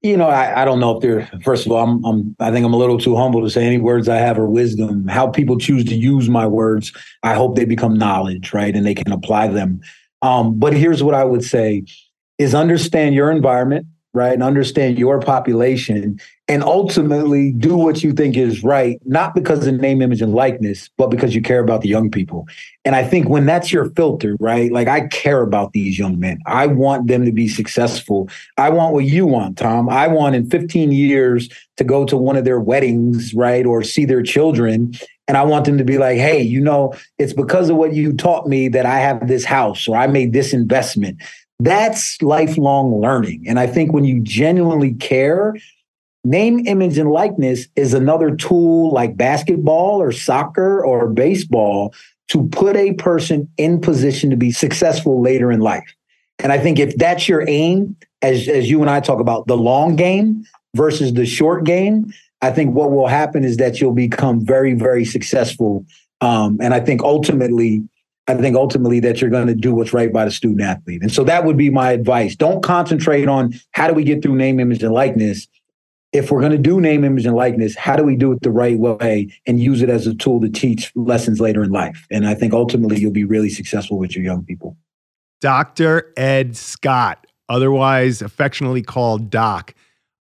You 0.01 0.17
know, 0.17 0.27
I, 0.27 0.61
I, 0.61 0.65
don't 0.65 0.79
know 0.79 0.95
if 0.95 1.01
they're. 1.01 1.27
First 1.43 1.65
of 1.65 1.71
all, 1.71 1.83
I'm, 1.83 2.05
I'm. 2.05 2.35
I 2.39 2.51
think 2.51 2.65
I'm 2.65 2.73
a 2.73 2.77
little 2.77 2.99
too 2.99 3.15
humble 3.15 3.41
to 3.41 3.49
say 3.49 3.65
any 3.65 3.79
words 3.79 4.07
I 4.07 4.17
have 4.17 4.37
are 4.37 4.47
wisdom. 4.47 5.07
How 5.07 5.27
people 5.27 5.57
choose 5.57 5.83
to 5.85 5.95
use 5.95 6.29
my 6.29 6.45
words, 6.45 6.93
I 7.23 7.33
hope 7.33 7.55
they 7.55 7.65
become 7.65 7.97
knowledge, 7.97 8.53
right, 8.53 8.75
and 8.75 8.85
they 8.85 8.93
can 8.93 9.11
apply 9.11 9.47
them. 9.47 9.81
Um, 10.21 10.59
but 10.59 10.73
here's 10.73 11.01
what 11.01 11.15
I 11.15 11.23
would 11.23 11.43
say: 11.43 11.83
is 12.37 12.53
understand 12.53 13.15
your 13.15 13.31
environment, 13.31 13.87
right, 14.15 14.33
and 14.33 14.41
understand 14.41 14.97
your 14.97 15.19
population, 15.19 16.19
and 16.47 16.63
ultimately 16.63 17.51
do 17.51 17.75
what 17.75 18.03
you 18.03 18.13
think 18.13 18.37
is 18.37 18.63
right, 18.63 18.99
not 19.05 19.33
because 19.33 19.65
of 19.65 19.75
name, 19.75 20.01
image, 20.01 20.21
and 20.21 20.33
likeness, 20.33 20.89
but 20.97 21.07
because 21.09 21.33
you 21.33 21.41
care 21.41 21.59
about 21.59 21.81
the 21.81 21.89
young 21.89 22.09
people. 22.09 22.47
And 22.83 22.95
I 22.95 23.03
think 23.03 23.27
when 23.27 23.45
that's 23.45 23.71
your 23.71 23.89
filter, 23.91 24.37
right? 24.39 24.71
Like 24.71 24.87
I 24.87 25.07
care 25.07 25.41
about 25.41 25.73
these 25.73 25.97
young 25.97 26.19
men. 26.19 26.39
I 26.45 26.67
want 26.67 27.07
them 27.07 27.25
to 27.25 27.31
be 27.31 27.47
successful. 27.47 28.29
I 28.57 28.69
want 28.69 28.93
what 28.93 29.05
you 29.05 29.25
want, 29.25 29.57
Tom. 29.57 29.89
I 29.89 30.07
want 30.07 30.35
in 30.35 30.49
15 30.49 30.91
years 30.91 31.49
to 31.77 31.83
go 31.83 32.05
to 32.05 32.15
one 32.15 32.37
of 32.37 32.45
their 32.45 32.59
weddings, 32.59 33.33
right? 33.33 33.65
Or 33.65 33.83
see 33.83 34.05
their 34.05 34.21
children. 34.21 34.93
And 35.27 35.37
I 35.37 35.43
want 35.43 35.65
them 35.65 35.79
to 35.79 35.83
be 35.83 35.97
like, 35.97 36.17
hey, 36.17 36.41
you 36.41 36.61
know, 36.61 36.93
it's 37.17 37.33
because 37.33 37.69
of 37.69 37.77
what 37.77 37.95
you 37.95 38.13
taught 38.13 38.47
me 38.47 38.67
that 38.69 38.85
I 38.85 38.99
have 38.99 39.27
this 39.27 39.43
house 39.43 39.87
or 39.87 39.97
I 39.97 40.05
made 40.05 40.33
this 40.33 40.53
investment. 40.53 41.19
That's 41.59 42.21
lifelong 42.21 43.01
learning. 43.01 43.45
And 43.47 43.59
I 43.59 43.67
think 43.67 43.93
when 43.93 44.03
you 44.03 44.19
genuinely 44.21 44.93
care, 44.93 45.55
Name, 46.25 46.65
image, 46.65 46.97
and 46.97 47.11
likeness 47.11 47.67
is 47.75 47.93
another 47.93 48.35
tool 48.35 48.91
like 48.91 49.15
basketball 49.15 50.01
or 50.01 50.11
soccer 50.11 50.83
or 50.83 51.07
baseball 51.07 51.93
to 52.29 52.47
put 52.47 52.75
a 52.75 52.93
person 52.93 53.47
in 53.57 53.79
position 53.79 54.31
to 54.31 54.35
be 54.35 54.51
successful 54.51 55.21
later 55.21 55.51
in 55.51 55.59
life. 55.59 55.85
And 56.39 56.51
I 56.51 56.57
think 56.57 56.79
if 56.79 56.97
that's 56.97 57.29
your 57.29 57.47
aim, 57.47 57.95
as, 58.23 58.47
as 58.47 58.67
you 58.67 58.81
and 58.81 58.89
I 58.89 59.01
talk 59.01 59.19
about 59.19 59.45
the 59.45 59.55
long 59.55 59.95
game 59.95 60.43
versus 60.75 61.13
the 61.13 61.27
short 61.27 61.63
game, 61.63 62.11
I 62.41 62.49
think 62.49 62.73
what 62.73 62.89
will 62.89 63.07
happen 63.07 63.43
is 63.43 63.57
that 63.57 63.79
you'll 63.79 63.93
become 63.93 64.43
very, 64.43 64.73
very 64.73 65.05
successful. 65.05 65.85
Um, 66.21 66.57
and 66.59 66.73
I 66.73 66.79
think 66.79 67.03
ultimately, 67.03 67.87
I 68.27 68.35
think 68.35 68.55
ultimately 68.55 68.99
that 69.01 69.21
you're 69.21 69.29
going 69.29 69.47
to 69.47 69.55
do 69.55 69.73
what's 69.75 69.93
right 69.93 70.11
by 70.11 70.25
the 70.25 70.31
student 70.31 70.61
athlete. 70.61 71.01
And 71.03 71.11
so 71.11 71.23
that 71.25 71.45
would 71.45 71.57
be 71.57 71.69
my 71.69 71.91
advice. 71.91 72.35
Don't 72.35 72.63
concentrate 72.63 73.27
on 73.27 73.53
how 73.71 73.87
do 73.87 73.93
we 73.93 74.03
get 74.03 74.23
through 74.23 74.35
name, 74.35 74.59
image, 74.59 74.81
and 74.81 74.93
likeness 74.93 75.47
if 76.15 76.31
we're 76.31 76.39
going 76.39 76.53
to 76.53 76.57
do 76.57 76.79
name, 76.79 77.03
image, 77.03 77.25
and 77.25 77.35
likeness, 77.35 77.75
how 77.75 77.95
do 77.97 78.03
we 78.03 78.15
do 78.15 78.31
it 78.31 78.41
the 78.41 78.49
right 78.49 78.79
way 78.79 79.29
and 79.45 79.59
use 79.59 79.81
it 79.81 79.89
as 79.89 80.07
a 80.07 80.15
tool 80.15 80.39
to 80.39 80.49
teach 80.49 80.91
lessons 80.95 81.41
later 81.41 81.61
in 81.61 81.71
life? 81.71 82.07
And 82.09 82.25
I 82.25 82.33
think 82.33 82.53
ultimately 82.53 82.99
you'll 82.99 83.11
be 83.11 83.25
really 83.25 83.49
successful 83.49 83.97
with 83.97 84.15
your 84.15 84.23
young 84.23 84.43
people. 84.45 84.77
Dr. 85.41 86.13
Ed 86.15 86.55
Scott, 86.55 87.27
otherwise 87.49 88.21
affectionately 88.21 88.81
called 88.81 89.29
Doc. 89.29 89.73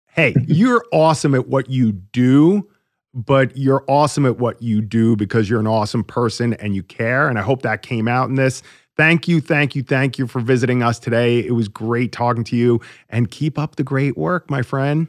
Hey, 0.07 0.35
you're 0.47 0.83
awesome 0.91 1.35
at 1.35 1.47
what 1.47 1.69
you 1.69 1.91
do, 1.91 2.67
but 3.13 3.55
you're 3.55 3.83
awesome 3.87 4.25
at 4.25 4.37
what 4.37 4.61
you 4.61 4.81
do 4.81 5.15
because 5.15 5.49
you're 5.49 5.59
an 5.59 5.67
awesome 5.67 6.03
person 6.03 6.53
and 6.55 6.75
you 6.75 6.83
care. 6.83 7.27
And 7.27 7.37
I 7.37 7.41
hope 7.41 7.61
that 7.61 7.81
came 7.81 8.07
out 8.07 8.29
in 8.29 8.35
this. 8.35 8.63
Thank 8.95 9.27
you, 9.27 9.41
thank 9.41 9.75
you, 9.75 9.83
thank 9.83 10.17
you 10.19 10.27
for 10.27 10.39
visiting 10.39 10.83
us 10.83 10.99
today. 10.99 11.39
It 11.39 11.51
was 11.51 11.67
great 11.67 12.11
talking 12.11 12.43
to 12.45 12.55
you 12.55 12.79
and 13.09 13.29
keep 13.29 13.57
up 13.57 13.75
the 13.75 13.83
great 13.83 14.17
work, 14.17 14.49
my 14.49 14.61
friend. 14.61 15.07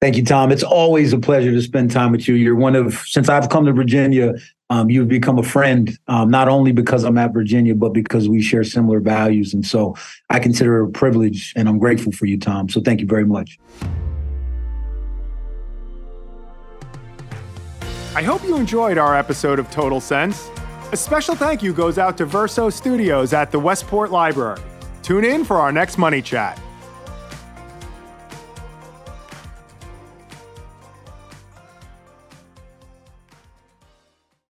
Thank 0.00 0.16
you, 0.16 0.24
Tom. 0.24 0.52
It's 0.52 0.62
always 0.62 1.12
a 1.12 1.18
pleasure 1.18 1.50
to 1.50 1.62
spend 1.62 1.90
time 1.90 2.12
with 2.12 2.28
you. 2.28 2.34
You're 2.34 2.54
one 2.54 2.76
of, 2.76 2.94
since 3.06 3.28
I've 3.28 3.48
come 3.48 3.64
to 3.64 3.72
Virginia, 3.72 4.34
um, 4.68 4.90
you've 4.90 5.08
become 5.08 5.38
a 5.38 5.42
friend, 5.42 5.96
um, 6.08 6.30
not 6.30 6.48
only 6.48 6.70
because 6.70 7.02
I'm 7.02 7.16
at 7.18 7.32
Virginia, 7.32 7.74
but 7.74 7.90
because 7.90 8.28
we 8.28 8.42
share 8.42 8.62
similar 8.62 9.00
values. 9.00 9.54
And 9.54 9.64
so 9.64 9.96
I 10.28 10.38
consider 10.38 10.82
it 10.82 10.88
a 10.88 10.90
privilege 10.90 11.52
and 11.56 11.68
I'm 11.68 11.78
grateful 11.78 12.12
for 12.12 12.26
you, 12.26 12.38
Tom. 12.38 12.68
So 12.68 12.80
thank 12.80 13.00
you 13.00 13.06
very 13.06 13.24
much. 13.24 13.58
I 18.16 18.22
hope 18.22 18.42
you 18.44 18.56
enjoyed 18.56 18.96
our 18.96 19.14
episode 19.14 19.58
of 19.58 19.70
Total 19.70 20.00
Sense. 20.00 20.48
A 20.90 20.96
special 20.96 21.34
thank 21.34 21.62
you 21.62 21.74
goes 21.74 21.98
out 21.98 22.16
to 22.16 22.24
Verso 22.24 22.70
Studios 22.70 23.34
at 23.34 23.50
the 23.50 23.58
Westport 23.58 24.10
Library. 24.10 24.58
Tune 25.02 25.22
in 25.22 25.44
for 25.44 25.58
our 25.58 25.70
next 25.70 25.98
Money 25.98 26.22
Chat. 26.22 26.58